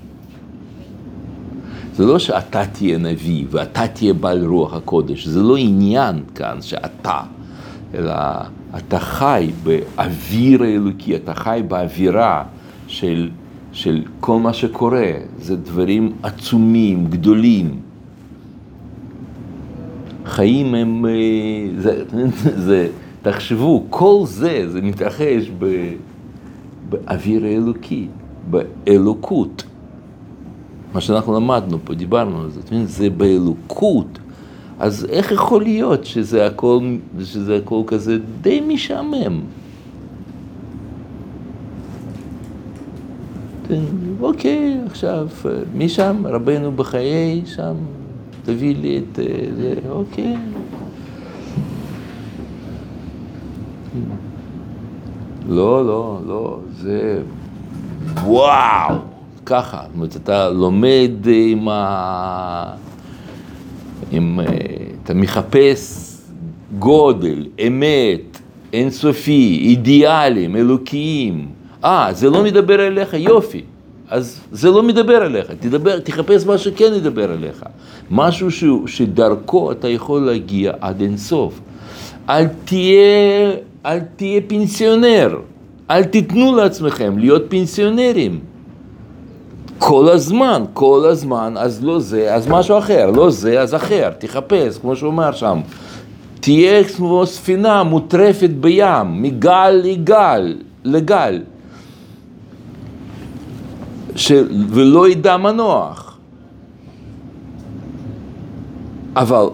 זה 1.97 2.07
לא 2.07 2.19
שאתה 2.19 2.67
תהיה 2.67 2.99
נביא 2.99 3.45
ואתה 3.51 3.89
תהיה 3.89 4.15
בעל 4.15 4.45
רוח 4.45 4.75
הקודש, 4.75 5.27
זה 5.27 5.43
לא 5.43 5.57
עניין 5.57 6.23
כאן 6.35 6.57
שאתה, 6.61 7.21
אלא 7.95 8.15
אתה 8.77 8.99
חי 8.99 9.51
באוויר 9.63 10.63
האלוקי, 10.63 11.17
אתה 11.17 11.35
חי 11.35 11.63
באווירה 11.69 12.45
של, 12.87 13.31
של 13.73 14.03
כל 14.21 14.39
מה 14.39 14.53
שקורה, 14.53 15.11
זה 15.39 15.57
דברים 15.57 16.13
עצומים, 16.23 17.07
גדולים. 17.11 17.81
חיים 20.25 20.75
הם, 20.75 21.07
אה, 21.07 21.13
זה, 21.79 22.05
זה, 22.67 22.89
תחשבו, 23.23 23.87
כל 23.91 24.23
זה, 24.25 24.71
זה 24.71 24.83
מתרחש 24.83 25.51
באוויר 26.89 27.45
האלוקי, 27.45 28.07
באלוקות. 28.51 29.65
מה 30.97 31.01
שאנחנו 31.01 31.35
למדנו 31.35 31.79
פה, 31.85 31.95
דיברנו 31.95 32.41
על 32.41 32.51
זה? 32.51 32.61
זה 32.85 33.11
באלוקות. 33.11 34.19
אז 34.79 35.07
איך 35.11 35.33
יכול 35.33 35.63
להיות 35.63 36.05
שזה 36.05 36.47
הכל, 36.47 36.81
שזה 37.25 37.57
הכל 37.57 37.83
כזה 37.87 38.19
די 38.41 38.61
משעמם? 38.61 39.41
כן, 43.69 43.83
אוקיי, 44.21 44.79
עכשיו, 44.87 45.29
משם, 45.75 46.17
רבנו 46.25 46.73
בחיי, 46.73 47.43
שם, 47.47 47.75
תביא 48.45 48.77
לי 48.77 48.99
את 48.99 49.19
אה, 49.19 49.25
זה, 49.57 49.75
אוקיי. 49.89 50.37
לא, 55.49 55.87
לא, 55.87 56.21
לא, 56.27 56.59
זה 56.81 57.23
וואו, 58.25 58.95
ככה, 59.47 59.81
זאת 59.87 59.95
אומרת, 59.95 60.17
אתה 60.17 60.51
לומד 60.51 61.11
עם 61.27 61.69
ה... 61.69 62.75
עם... 64.13 64.41
אה, 64.41 64.47
אתה 65.05 65.15
מחפש 65.15 66.13
גודל, 66.79 67.47
אמת, 67.67 68.41
אינסופי, 68.73 69.59
אידיאלים, 69.63 70.57
אלוקיים. 70.57 71.49
אה, 71.85 72.09
זה 72.13 72.31
לא 72.31 72.43
מדבר 72.43 72.87
אליך, 72.87 73.15
יופי. 73.15 73.63
אז 74.09 74.41
זה 74.53 74.71
לא 74.71 74.83
מדבר 74.83 75.27
אליך, 75.27 75.51
תדבר, 75.61 75.99
תחפש 75.99 76.47
מה 76.47 76.59
שכן 76.59 76.93
ידבר 76.97 77.33
אליך. 77.35 77.65
משהו 78.11 78.51
ש, 78.51 78.65
שדרכו 78.87 79.73
אתה 79.73 79.89
יכול 79.89 80.21
להגיע 80.21 80.73
עד 80.81 81.01
אינסוף. 81.01 81.61
אל 82.29 82.47
תהיה, 82.65 83.53
אל 83.87 83.99
תהיה 84.17 84.41
פנסיונר, 84.47 85.39
אל 85.91 86.05
תיתנו 86.05 86.57
לעצמכם 86.57 87.19
להיות 87.19 87.43
פנסיונרים. 87.49 88.56
כל 89.79 90.09
הזמן, 90.09 90.65
כל 90.73 91.05
הזמן, 91.11 91.55
אז 91.59 91.85
לא 91.85 92.01
זה, 92.01 92.35
אז 92.35 92.49
משהו 92.49 92.79
אחר, 92.79 93.11
לא 93.11 93.31
זה, 93.31 93.61
אז 93.61 93.75
אחר, 93.75 94.11
תחפש, 94.19 94.79
כמו 94.79 94.97
שהוא 94.97 95.07
אומר 95.07 95.33
שם. 95.33 95.61
תהיה 96.41 96.85
כמו 96.85 97.27
ספינה 97.27 97.83
מוטרפת 97.83 98.51
בים, 98.51 99.23
מגל 99.23 99.71
לגל, 99.85 100.57
לגל. 100.85 101.43
ש... 104.17 104.33
ולא 104.71 105.09
ידע 105.09 105.37
מנוח. 105.37 106.19
אבל, 109.17 109.47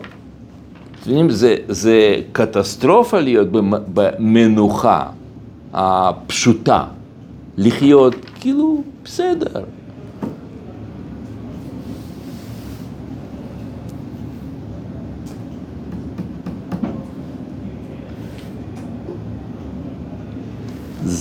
אתם 1.00 1.10
יודעים, 1.10 1.30
זה, 1.30 1.56
זה 1.68 2.16
קטסטרופה 2.32 3.20
להיות 3.20 3.48
במנוחה 3.94 5.06
הפשוטה, 5.72 6.84
לחיות 7.56 8.14
כאילו 8.40 8.82
בסדר. 9.04 9.62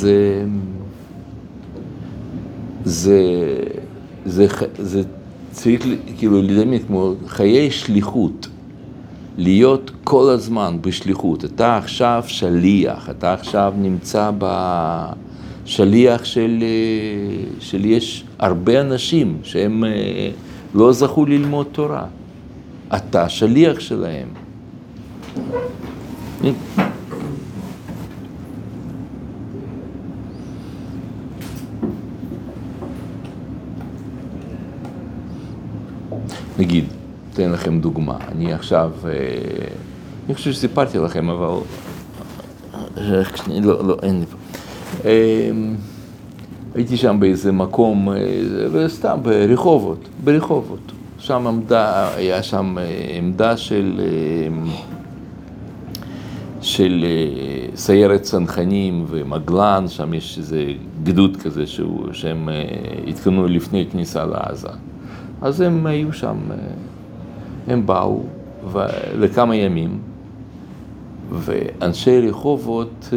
זה, 0.02 0.44
זה, 2.84 3.20
זה, 4.26 4.48
זה 4.78 5.04
צריך 5.52 5.86
כאילו 6.18 6.42
לדמיין 6.42 6.84
כמו 6.88 7.14
חיי 7.28 7.72
שליחות, 7.72 8.48
להיות 9.38 9.92
כל 10.04 10.30
הזמן 10.30 10.78
בשליחות. 10.82 11.46
אתה 11.46 11.78
עכשיו 11.78 12.24
שליח, 12.28 13.10
אתה 13.10 13.34
עכשיו 13.34 13.74
נמצא 13.78 14.32
בשליח 15.66 16.26
של, 16.26 16.64
של 17.60 17.86
יש 17.86 18.24
הרבה 18.40 18.82
אנשים 18.82 19.38
שהם 19.44 19.84
לא 20.76 20.94
זכו 20.94 21.26
ללמוד 21.26 21.68
תורה. 21.72 22.06
אתה 22.96 23.30
שליח 23.30 23.80
שלהם. 23.80 24.28
נגיד, 36.62 36.86
אתן 37.34 37.52
לכם 37.52 37.80
דוגמה, 37.80 38.18
אני 38.32 38.54
עכשיו, 38.54 38.92
אני 40.26 40.36
חושב 40.36 40.52
שסיפרתי 40.52 40.98
לכם, 40.98 41.30
אבל... 41.30 41.48
לא, 43.48 43.88
לא, 43.88 43.98
אין 44.04 44.20
לי 44.20 44.26
פה. 44.26 44.38
הייתי 46.76 46.98
שם 46.98 47.20
באיזה 47.20 47.52
מקום, 47.52 48.10
סתם 48.88 49.18
ברחובות, 49.24 50.10
ברחובות. 50.24 50.92
שם 51.20 51.48
עמדה, 51.48 52.16
היה 52.16 52.44
שם 52.44 52.78
עמדה 53.18 53.58
של, 53.58 54.02
של 56.62 57.06
סיירת 57.76 58.22
צנחנים 58.22 59.06
ומגלן, 59.10 59.86
שם 59.88 60.14
יש 60.14 60.38
איזה 60.38 60.66
גדוד 61.04 61.38
כזה 61.38 61.68
שהוא, 61.68 62.14
שהם 62.14 62.50
התכוננו 63.08 63.48
לפני 63.48 63.86
כניסה 63.92 64.26
לעזה. 64.26 64.91
אז 65.42 65.62
הם 65.62 65.86
היו 65.86 66.14
שם, 66.14 66.38
הם 67.68 67.86
באו 67.86 68.24
לכמה 69.16 69.56
ימים, 69.56 70.00
ואנשי 71.32 72.30
רחובות 72.30 73.10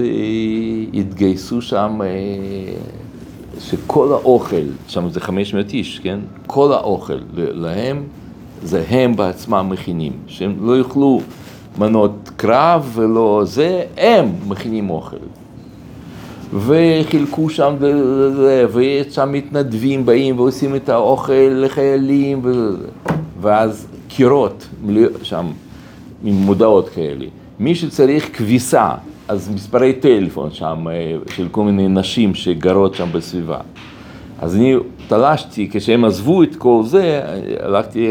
התגייסו 0.95 1.63
שם, 1.63 2.01
שכל 3.59 4.13
האוכל, 4.13 4.67
שם 4.89 5.09
זה 5.09 5.21
500 5.21 5.71
איש, 5.71 5.99
כן? 5.99 6.21
כל 6.47 6.73
האוכל 6.73 7.19
להם, 7.35 8.03
זה 8.63 8.85
הם 8.89 9.17
בעצמם 9.17 9.67
מכינים, 9.71 10.13
שהם 10.27 10.57
לא 10.61 10.79
יאכלו 10.79 11.21
מנות 11.79 12.31
קרב 12.37 12.93
ולא 12.95 13.43
זה, 13.45 13.85
הם 13.97 14.33
מכינים 14.49 14.91
אוכל. 14.91 15.17
וחילקו 16.53 17.51
שם, 17.51 17.75
ויש 18.73 19.15
שם 19.15 19.33
מתנדבים 19.33 20.07
באים 20.07 20.39
ועושים 20.39 20.77
את 20.77 20.89
האוכל 20.89 21.33
לחיילים, 21.51 22.43
ואז 23.41 23.87
קירות 24.09 24.69
שם 25.23 25.47
עם 26.25 26.35
מודעות 26.35 26.89
כאלה. 26.89 27.27
מי 27.61 27.75
שצריך 27.75 28.37
כביסה, 28.37 28.91
אז 29.29 29.51
מספרי 29.55 29.93
טלפון 29.93 30.51
שם 30.53 30.87
של 31.35 31.49
כל 31.51 31.63
מיני 31.63 31.89
נשים 31.89 32.35
שגרות 32.35 32.95
שם 32.95 33.09
בסביבה. 33.13 33.59
אז 34.39 34.57
אני 34.57 34.75
תלשתי, 35.09 35.69
כשהם 35.73 36.05
עזבו 36.05 36.43
את 36.43 36.57
כל 36.57 36.83
זה, 36.85 37.21
הלכתי 37.61 38.09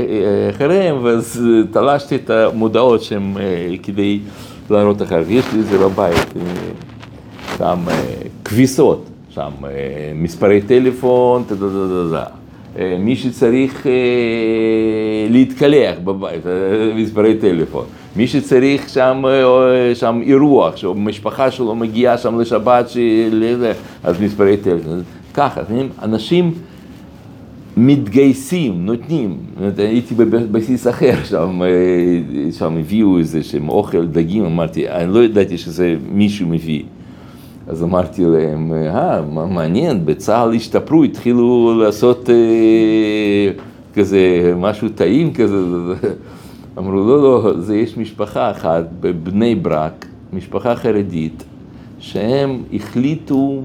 אחריהם, 0.50 0.96
ואז 1.04 1.44
תלשתי 1.72 2.16
את 2.16 2.30
המודעות 2.30 3.04
שהם 3.04 3.38
כדי 3.84 4.20
להראות 4.70 5.02
אחר. 5.02 5.22
יש 5.30 5.46
לי 5.54 5.60
את 5.60 5.66
זה 5.66 5.78
בבית. 5.78 6.34
שם 7.58 7.80
כביסות, 8.46 9.10
שם 9.30 9.52
מספרי 10.16 10.62
טלפון, 10.62 11.44
אה, 12.80 12.98
מי 13.00 13.16
שצריך 13.16 13.88
אה, 13.88 13.92
להתקלח 15.30 15.98
בבית, 16.04 16.48
אה, 16.48 16.52
מספרי 16.96 17.38
טלפון, 17.38 17.86
מי 18.16 18.28
שצריך 18.28 18.90
שם, 18.90 19.24
אה, 19.26 19.96
שם 19.96 20.22
אירוח, 20.26 20.76
שהמשפחה 20.76 21.52
שלו 21.52 21.76
מגיעה 21.76 22.18
שם 22.18 22.40
לשבת. 22.40 22.86
אז 24.04 24.22
מספרי 24.22 24.58
טלפון, 24.58 25.02
ככה, 25.34 25.62
אנשים 26.02 26.54
מתגייסים, 27.78 28.86
נותנים, 28.86 29.38
הייתי 29.78 30.16
בבסיס 30.16 30.88
אחר, 30.88 31.14
שם, 31.24 31.62
אה, 31.62 32.52
שם 32.52 32.78
הביאו 32.78 33.18
איזה 33.18 33.44
שהם 33.44 33.70
אוכל, 33.70 34.06
דגים, 34.06 34.46
אמרתי, 34.46 34.90
אני 34.90 35.14
לא 35.14 35.24
ידעתי 35.24 35.58
שזה 35.58 35.96
מישהו 36.12 36.48
מביא. 36.48 36.84
אז 37.68 37.84
אמרתי 37.84 38.26
להם, 38.26 38.74
אה, 38.74 39.22
מעניין, 39.48 40.06
בצה"ל 40.06 40.54
השתפרו, 40.54 41.04
התחילו 41.04 41.80
לעשות 41.84 42.30
אה, 42.30 42.36
כזה 43.94 44.54
משהו 44.58 44.90
טעים 44.90 45.34
כזה. 45.34 45.56
אמרו, 46.78 46.92
לא, 46.92 47.24
לא, 47.24 47.54
זה 47.60 47.76
יש 47.76 47.98
משפחה 47.98 48.52
אחת 48.52 48.84
בבני 49.02 49.56
ברק, 49.56 50.06
משפחה 50.34 50.76
חרדית, 50.76 51.44
שהם 52.00 52.64
החליטו 52.74 53.62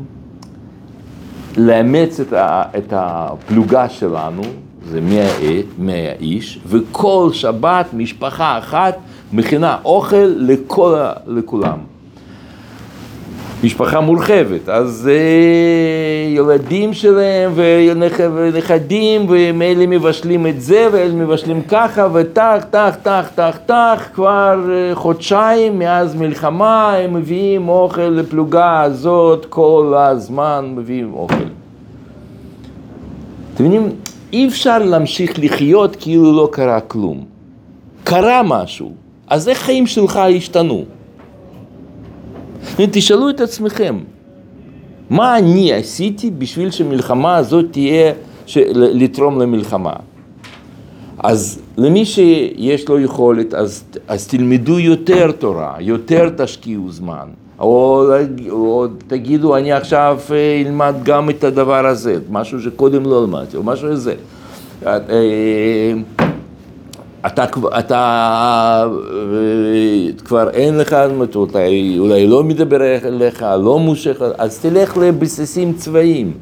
לאמץ 1.57 2.21
את, 2.21 2.33
ה, 2.33 2.63
את 2.79 2.93
הפלוגה 2.97 3.89
שלנו, 3.89 4.43
זה 4.85 5.01
מאה, 5.01 5.61
מאה 5.79 6.13
איש, 6.21 6.61
וכל 6.67 7.31
שבת 7.33 7.87
משפחה 7.93 8.59
אחת 8.59 8.99
מכינה 9.33 9.77
אוכל 9.85 10.33
לכל, 10.37 10.97
לכולם. 11.27 11.79
משפחה 13.65 14.01
מורחבת, 14.01 14.69
אז 14.69 15.11
אה, 15.13 16.29
ילדים 16.35 16.93
שלהם 16.93 17.53
ונכ- 17.57 18.21
ונכדים, 18.35 19.29
והם 19.31 19.63
אלה 19.63 19.87
מבשלים 19.87 20.47
את 20.47 20.61
זה, 20.61 20.89
ואלה 20.93 21.15
מבשלים 21.15 21.63
ככה, 21.63 22.07
וטח, 22.13 22.65
טח, 22.71 22.97
טח, 23.03 23.27
טח, 23.35 23.59
טח, 23.67 24.09
כבר 24.15 24.59
אה, 24.71 24.95
חודשיים 24.95 25.79
מאז 25.79 26.15
מלחמה 26.15 26.95
הם 26.97 27.15
מביאים 27.15 27.69
אוכל 27.69 28.03
לפלוגה 28.03 28.81
הזאת, 28.83 29.47
כל 29.49 29.95
הזמן 29.97 30.73
מביאים 30.77 31.15
אוכל. 31.15 31.35
אתם 33.55 33.65
מבינים, 33.65 33.89
אי 34.33 34.49
אפשר 34.49 34.79
להמשיך 34.79 35.33
לחיות 35.39 35.97
כאילו 36.01 36.33
לא 36.37 36.49
קרה 36.53 36.81
כלום. 36.81 37.25
קרה 38.05 38.43
משהו, 38.45 38.93
אז 39.29 39.49
איך 39.49 39.59
חיים 39.59 39.87
שלך 39.87 40.17
השתנו? 40.17 40.85
תשאלו 42.93 43.31
את 43.31 43.41
עצמכם, 43.41 43.99
מה 45.11 45.39
אני 45.39 45.73
עשיתי 45.73 46.31
בשביל 46.31 46.71
שהמלחמה 46.71 47.37
הזאת 47.37 47.65
תהיה. 47.71 48.13
לתרום 48.75 49.41
למלחמה? 49.41 49.93
אז 51.19 51.61
למי 51.77 52.05
שיש 52.05 52.89
לו 52.89 53.01
יכולת, 53.01 53.55
אז, 53.55 53.85
אז 54.09 54.27
תלמדו 54.27 54.79
יותר 54.79 55.33
תורה, 55.33 55.75
יותר 55.81 56.31
תשקיעו 56.37 56.91
זמן. 56.91 57.29
או, 57.61 58.07
או 58.51 58.87
תגידו, 59.07 59.57
אני 59.57 59.73
עכשיו 59.73 60.19
אה, 60.31 60.63
אלמד 60.67 60.95
גם 61.03 61.31
את 61.31 61.45
הדבר 61.45 61.87
הזה, 61.87 62.19
משהו 62.31 62.61
שקודם 62.61 63.05
לא 63.05 63.23
למדתי, 63.23 63.57
או 63.57 63.63
משהו 63.63 63.89
כזה. 63.91 64.15
אה, 67.25 67.29
אתה, 67.29 67.45
אתה 67.79 68.87
כבר 70.25 70.51
אין 70.51 70.79
לך, 70.79 70.97
אולי, 71.35 71.97
אולי 71.99 72.27
לא 72.27 72.45
מדבר 72.45 72.81
אליך, 73.05 73.43
לא 73.43 73.79
מושך, 73.79 74.23
אז 74.39 74.59
תלך 74.59 74.97
לבסיסים 74.97 75.73
צבאיים, 75.73 76.33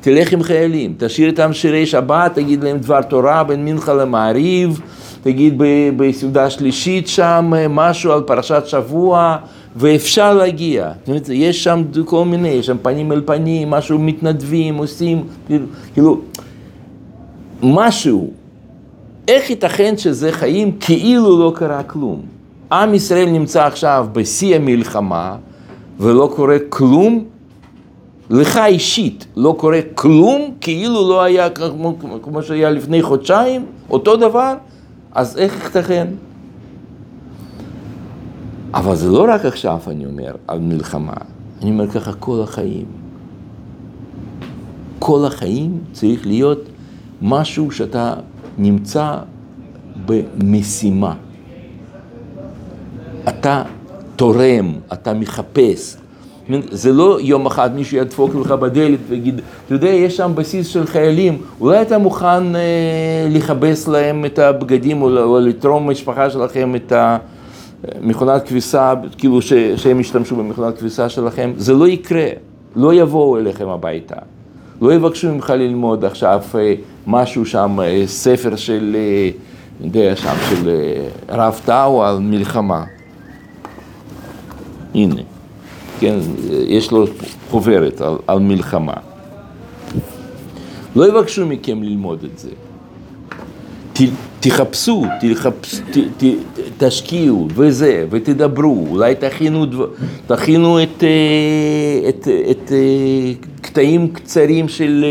תלך 0.00 0.32
עם 0.32 0.42
חיילים, 0.42 0.94
תשאיר 0.98 1.28
איתם 1.28 1.52
שירי 1.52 1.86
שבת, 1.86 2.34
תגיד 2.34 2.64
להם 2.64 2.78
דבר 2.78 3.02
תורה 3.02 3.44
בין 3.44 3.64
מנחה 3.64 3.94
למעריב, 3.94 4.80
תגיד 5.22 5.54
בסעודה 5.96 6.50
שלישית 6.50 7.08
שם 7.08 7.52
משהו 7.70 8.12
על 8.12 8.20
פרשת 8.20 8.62
שבוע, 8.66 9.36
ואפשר 9.76 10.34
להגיע. 10.34 10.92
יש 11.32 11.64
שם 11.64 11.82
כל 12.04 12.24
מיני, 12.24 12.48
יש 12.48 12.66
שם 12.66 12.76
פנים 12.82 13.12
אל 13.12 13.22
פנים, 13.26 13.70
משהו 13.70 13.98
מתנדבים, 13.98 14.76
עושים, 14.76 15.24
כאילו, 15.94 16.20
משהו. 17.62 18.45
איך 19.28 19.50
ייתכן 19.50 19.94
שזה 19.96 20.32
חיים 20.32 20.76
כאילו 20.80 21.38
לא 21.40 21.52
קרה 21.56 21.82
כלום? 21.82 22.22
עם 22.72 22.94
ישראל 22.94 23.30
נמצא 23.30 23.64
עכשיו 23.64 24.06
בשיא 24.12 24.56
המלחמה 24.56 25.36
ולא 26.00 26.32
קורה 26.36 26.56
כלום? 26.68 27.24
לך 28.30 28.60
אישית 28.66 29.26
לא 29.36 29.54
קורה 29.58 29.80
כלום 29.94 30.54
כאילו 30.60 31.08
לא 31.08 31.22
היה 31.22 31.50
כמו, 31.50 31.96
כמו 32.22 32.42
שהיה 32.42 32.70
לפני 32.70 33.02
חודשיים? 33.02 33.66
אותו 33.90 34.16
דבר? 34.16 34.54
אז 35.12 35.38
איך 35.38 35.64
ייתכן? 35.64 36.06
אבל 38.74 38.94
זה 38.94 39.08
לא 39.08 39.26
רק 39.28 39.44
עכשיו 39.44 39.78
אני 39.86 40.06
אומר 40.06 40.34
על 40.48 40.58
מלחמה, 40.58 41.12
אני 41.62 41.70
אומר 41.70 41.90
ככה 41.90 42.12
כל 42.12 42.40
החיים. 42.42 42.84
כל 44.98 45.24
החיים 45.26 45.78
צריך 45.92 46.26
להיות 46.26 46.60
משהו 47.22 47.70
שאתה 47.70 48.14
נמצא 48.58 49.14
במשימה. 50.06 51.14
אתה 53.28 53.62
תורם, 54.16 54.72
אתה 54.92 55.14
מחפש. 55.14 55.96
זה 56.70 56.92
לא 56.92 57.18
יום 57.20 57.46
אחד 57.46 57.74
מישהו 57.74 57.96
ידפוק 57.96 58.34
לך 58.34 58.52
בדלת 58.52 58.98
ויגיד, 59.08 59.40
אתה 59.66 59.74
יודע, 59.74 59.88
יש 59.88 60.16
שם 60.16 60.32
בסיס 60.34 60.66
של 60.66 60.86
חיילים, 60.86 61.38
אולי 61.60 61.82
אתה 61.82 61.98
מוכן 61.98 62.56
אה, 62.56 63.28
לכבס 63.30 63.88
להם 63.88 64.24
את 64.24 64.38
הבגדים 64.38 65.02
או, 65.02 65.18
או 65.18 65.40
לתרום 65.40 65.88
למשפחה 65.88 66.30
שלכם 66.30 66.74
את 66.76 66.92
המכונת 66.92 68.48
כביסה, 68.48 68.94
כאילו 69.18 69.42
ש, 69.42 69.52
שהם 69.52 70.00
ישתמשו 70.00 70.36
במכונת 70.36 70.78
כביסה 70.78 71.08
שלכם? 71.08 71.52
זה 71.56 71.72
לא 71.72 71.88
יקרה, 71.88 72.26
לא 72.76 72.94
יבואו 72.94 73.38
אליכם 73.38 73.68
הביתה. 73.68 74.16
לא 74.80 74.94
יבקשו 74.94 75.34
ממך 75.34 75.50
ללמוד 75.50 76.04
עכשיו 76.04 76.42
משהו 77.06 77.46
שם, 77.46 77.78
ספר 78.06 78.56
של, 78.56 78.96
אני 79.80 79.86
יודע, 79.86 80.16
שם, 80.16 80.34
של 80.50 80.70
רב 81.28 81.60
טאו 81.64 82.04
על 82.04 82.18
מלחמה. 82.18 82.84
הנה, 84.94 85.22
כן, 86.00 86.18
יש 86.50 86.90
לו 86.90 87.06
חוברת 87.50 88.00
על, 88.00 88.14
על 88.26 88.38
מלחמה. 88.38 88.94
לא 90.96 91.08
יבקשו 91.08 91.46
מכם 91.46 91.82
ללמוד 91.82 92.24
את 92.32 92.38
זה. 92.38 92.50
ת, 93.92 93.98
תחפשו, 94.40 95.04
תחפש, 95.20 95.74
ת, 95.74 95.98
ת, 96.16 96.24
תשקיעו 96.78 97.48
וזה, 97.54 98.06
ותדברו, 98.10 98.86
אולי 98.90 99.14
תכינו, 99.14 99.66
תכינו 100.26 100.82
את, 100.82 101.04
את, 102.08 102.28
את, 102.50 102.72
את 103.50 103.55
קטעים 103.76 104.08
קצרים 104.08 104.68
של, 104.68 105.04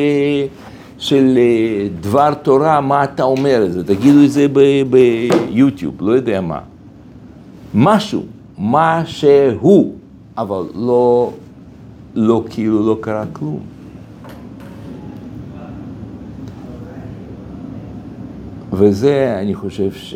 של 0.98 1.38
דבר 2.02 2.34
תורה, 2.34 2.82
מה 2.82 3.04
אתה 3.04 3.24
אומר 3.24 3.66
את 3.66 3.74
זה, 3.74 3.84
תגידו 3.84 4.24
את 4.24 4.32
זה 4.32 4.46
ביוטיוב, 4.90 5.96
לא 6.00 6.12
יודע 6.12 6.42
מה. 6.42 6.60
משהו, 7.74 8.24
מה 8.58 9.04
שהוא, 9.06 9.94
אבל 10.38 10.64
לא, 10.76 11.32
לא 12.16 12.44
כאילו 12.50 12.88
לא 12.88 12.98
קרה 13.02 13.24
כלום. 13.34 13.60
וזה, 18.74 19.38
אני 19.42 19.56
חושב 19.56 19.92
ש... 19.92 20.16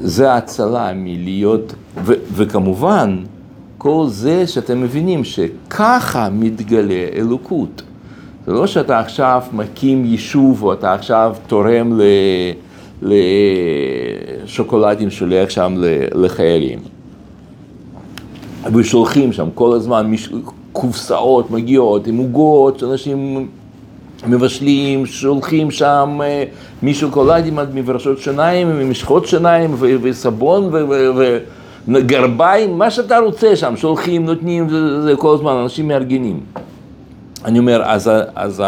זה 0.00 0.34
הצלה 0.34 0.92
מלהיות, 0.94 1.74
ו- 2.04 2.20
וכמובן, 2.32 3.24
כל 3.86 4.06
זה 4.08 4.46
שאתם 4.46 4.80
מבינים 4.80 5.24
שככה 5.24 6.28
מתגלה 6.32 7.04
אלוקות. 7.14 7.82
זה 8.46 8.52
לא 8.52 8.66
שאתה 8.66 8.98
עכשיו 8.98 9.42
מקים 9.52 10.04
יישוב 10.04 10.62
או 10.62 10.72
אתה 10.72 10.94
עכשיו 10.94 11.36
תורם 11.46 12.00
לשוקולדים, 14.44 15.10
שולח 15.10 15.50
שם 15.50 15.74
לחיילים. 16.14 16.78
ושולחים 18.74 19.32
שם 19.32 19.48
כל 19.54 19.72
הזמן 19.72 20.12
קופסאות 20.72 21.50
מגיעות 21.50 22.06
עם 22.06 22.16
עוגות 22.16 22.78
שאנשים 22.78 23.48
מבשלים, 24.26 25.06
שולחים 25.06 25.70
שם 25.70 26.20
משוקולדים 26.82 27.58
עד 27.58 27.74
מברשות 27.74 28.18
שיניים, 28.18 28.68
ממשחות 28.68 29.26
שיניים 29.26 29.74
וסבון 29.78 30.70
וגרביים, 31.88 32.78
מה 32.78 32.90
שאתה 32.90 33.18
רוצה 33.18 33.56
שם, 33.56 33.76
שולחים, 33.76 34.24
נותנים, 34.24 34.68
זה, 34.68 35.02
זה 35.02 35.16
כל 35.16 35.34
הזמן, 35.34 35.52
אנשים 35.52 35.88
מארגנים. 35.88 36.40
אני 37.44 37.58
אומר, 37.58 37.82
אז, 37.84 38.10
אז, 38.34 38.62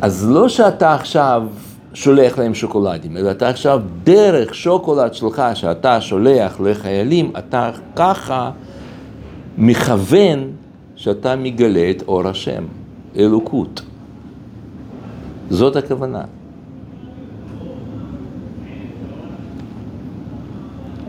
אז 0.00 0.30
לא 0.30 0.48
שאתה 0.48 0.94
עכשיו 0.94 1.42
שולח 1.94 2.38
להם 2.38 2.54
שוקולדים, 2.54 3.16
אלא 3.16 3.30
אתה 3.30 3.48
עכשיו 3.48 3.80
דרך 4.04 4.54
שוקולד 4.54 5.14
שלך 5.14 5.42
שאתה 5.54 6.00
שולח 6.00 6.60
לחיילים, 6.60 7.32
אתה 7.38 7.70
ככה 7.96 8.50
מכוון 9.58 10.50
שאתה 10.96 11.36
מגלה 11.36 11.90
את 11.90 12.02
אור 12.08 12.28
השם. 12.28 12.64
אלוקות. 13.16 13.82
זאת 15.50 15.76
הכוונה. 15.76 16.22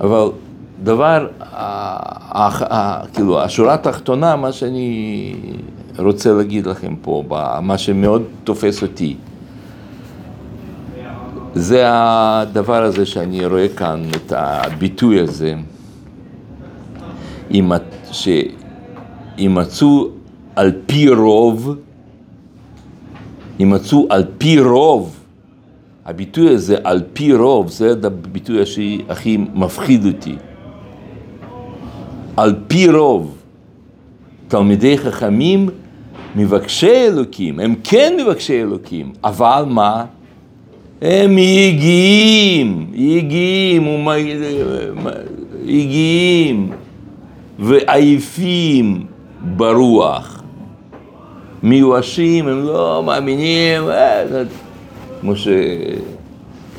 אבל 0.02 0.28
דבר, 0.84 1.28
ה- 1.40 1.46
ה- 2.40 2.74
ה- 2.74 3.06
כאילו, 3.14 3.42
השורה 3.42 3.74
התחתונה, 3.74 4.36
מה 4.36 4.52
שאני 4.52 5.34
רוצה 5.98 6.34
להגיד 6.34 6.66
לכם 6.66 6.96
פה, 7.02 7.24
מה 7.62 7.78
שמאוד 7.78 8.24
תופס 8.44 8.84
אותי, 8.84 9.16
זה 11.54 11.84
הדבר 11.88 12.84
הזה 12.84 13.06
שאני 13.06 13.46
רואה 13.46 13.68
כאן, 13.68 14.02
את 14.16 14.34
הביטוי 14.36 15.20
הזה, 15.20 15.54
שימצאו 19.38 20.08
על 20.56 20.72
פי 20.86 21.10
רוב, 21.10 21.76
יימצאו 23.60 24.08
על 24.10 24.26
פי 24.38 24.60
רוב, 24.60 25.16
הביטוי 26.06 26.54
הזה 26.54 26.78
על 26.84 27.02
פי 27.14 27.34
רוב, 27.34 27.70
זה 27.70 27.92
הביטוי 28.04 28.62
הכי, 28.62 29.02
הכי 29.10 29.38
מפחיד 29.54 30.06
אותי. 30.06 30.36
על 32.38 32.56
פי 32.68 32.90
רוב, 32.90 33.38
תלמידי 34.48 34.98
חכמים 34.98 35.70
מבקשי 36.36 37.08
אלוקים, 37.08 37.60
הם 37.60 37.76
כן 37.84 38.18
מבקשי 38.22 38.62
אלוקים, 38.62 39.12
אבל 39.24 39.64
מה? 39.68 40.06
הם 41.02 41.38
יגיעים, 41.38 42.88
יגיעים, 42.94 44.08
יגיעים 45.64 46.72
ועייפים 47.60 49.06
ברוח. 49.42 50.42
מיואשים, 51.64 52.48
הם 52.48 52.66
לא 52.66 53.04
מאמינים, 53.06 53.90
אה, 53.90 54.24
כמו 55.22 55.36
ש... 55.36 55.48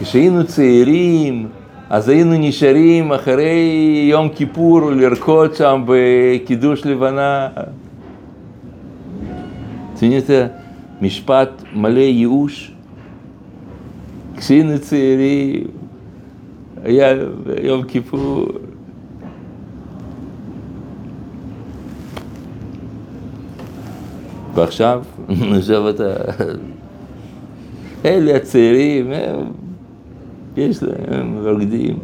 כשהיינו 0.00 0.46
צעירים, 0.46 1.48
אז 1.90 2.08
היינו 2.08 2.34
נשארים 2.38 3.12
אחרי 3.12 4.08
יום 4.10 4.28
כיפור 4.28 4.90
לרקוד 4.90 5.54
שם 5.54 5.84
בקידוש 5.86 6.86
לבנה. 6.86 7.48
אתם 9.94 10.06
יודעים 10.06 10.22
את 10.22 10.50
המשפט 11.00 11.62
מלא 11.74 12.00
ייאוש? 12.00 12.72
כשהיינו 14.36 14.78
צעירים, 14.78 15.64
היה 16.84 17.14
יום 17.62 17.82
כיפור. 17.82 18.46
ועכשיו, 24.54 25.02
עכשיו 25.58 25.90
אתה... 25.90 26.04
אלה 28.04 28.36
הצעירים, 28.36 29.12
הם, 29.12 29.44
יש 30.56 30.82
להם, 30.82 30.94
הם 31.08 31.38
רוקדים. 31.46 31.98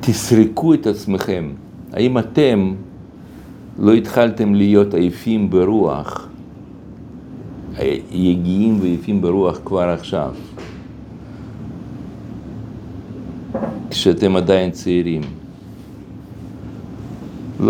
תסרקו 0.00 0.74
את 0.74 0.86
עצמכם. 0.86 1.50
האם 1.92 2.18
אתם 2.18 2.74
לא 3.78 3.92
התחלתם 3.92 4.54
להיות 4.54 4.94
עייפים 4.94 5.50
ברוח, 5.50 6.28
יגיעים 8.10 8.78
ויפים 8.80 9.20
ברוח 9.20 9.60
כבר 9.64 9.88
עכשיו, 9.88 10.34
כשאתם 13.90 14.36
עדיין 14.36 14.70
צעירים? 14.70 15.39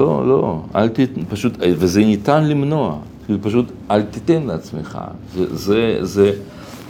לא, 0.01 0.29
לא, 0.29 0.63
אל 0.75 0.89
תיתן, 0.89 1.21
פשוט, 1.29 1.53
וזה 1.61 2.01
ניתן 2.01 2.45
למנוע, 2.45 2.99
כאילו 3.25 3.39
פשוט 3.43 3.73
אל 3.91 4.03
תיתן 4.03 4.43
לעצמך. 4.43 4.99
זה, 5.35 5.57
זה, 5.57 5.99
זה, 6.01 6.33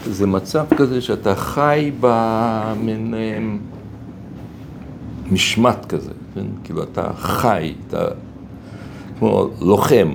זה 0.07 0.27
מצב 0.27 0.65
כזה 0.77 1.01
שאתה 1.01 1.35
חי 1.35 1.91
במין 2.01 3.15
אמ, 3.15 3.59
משמט 5.33 5.87
כזה, 5.87 6.11
כן? 6.35 6.47
כאילו 6.65 6.83
אתה 6.83 7.11
חי, 7.17 7.75
אתה 7.89 8.05
כמו 9.19 9.49
לוחם. 9.61 10.15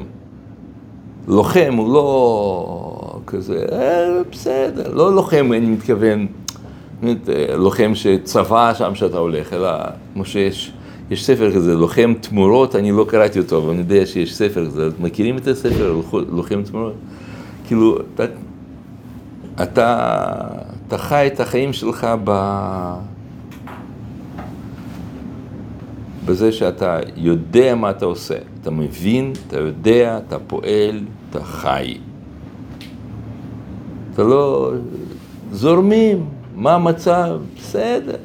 לוחם 1.27 1.73
הוא 1.77 1.93
לא 1.93 3.19
כזה, 3.25 3.65
אה, 3.71 4.21
בסדר, 4.31 4.93
לא 4.93 5.15
לוחם, 5.15 5.51
אני 5.53 5.65
מתכוון, 5.65 6.27
אה, 7.03 7.09
לוחם 7.55 7.91
שצבא 7.95 8.73
שם 8.73 8.95
שאתה 8.95 9.17
הולך, 9.17 9.53
אלא 9.53 9.69
כמו 10.13 10.25
שיש, 10.25 10.71
יש 11.11 11.25
ספר 11.25 11.55
כזה, 11.55 11.75
לוחם 11.75 12.13
תמורות, 12.21 12.75
אני 12.75 12.91
לא 12.91 13.05
קראתי 13.09 13.39
אותו, 13.39 13.57
אבל 13.57 13.69
אני 13.69 13.79
יודע 13.79 14.05
שיש 14.05 14.35
ספר 14.35 14.65
כזה, 14.65 14.89
מכירים 14.99 15.37
את 15.37 15.47
הספר, 15.47 16.01
לוחם 16.29 16.63
תמורות? 16.63 16.93
כאילו, 17.67 17.97
אתה, 18.13 18.23
אתה, 19.63 20.37
אתה 20.87 20.97
חי 20.97 21.29
את 21.33 21.39
החיים 21.39 21.73
שלך 21.73 22.07
ב... 22.23 22.31
בזה 26.25 26.51
שאתה 26.51 26.99
יודע 27.15 27.75
מה 27.75 27.89
אתה 27.89 28.05
עושה, 28.05 28.35
אתה 28.61 28.71
מבין, 28.71 29.33
אתה 29.47 29.59
יודע, 29.59 30.19
אתה 30.27 30.39
פועל, 30.39 31.01
אתה 31.29 31.43
חי. 31.43 31.97
אתה 34.13 34.23
לא... 34.23 34.71
זורמים, 35.51 36.25
מה 36.55 36.75
המצב? 36.75 37.39
בסדר. 37.57 38.17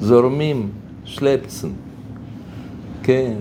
זורמים, 0.00 0.68
שלפצן. 1.08 1.68
כן. 3.02 3.34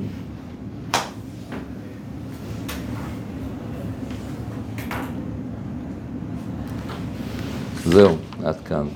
זהו, 7.86 8.18
עד 8.44 8.56
כאן. 8.66 8.88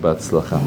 בהצלחה. 0.00 0.58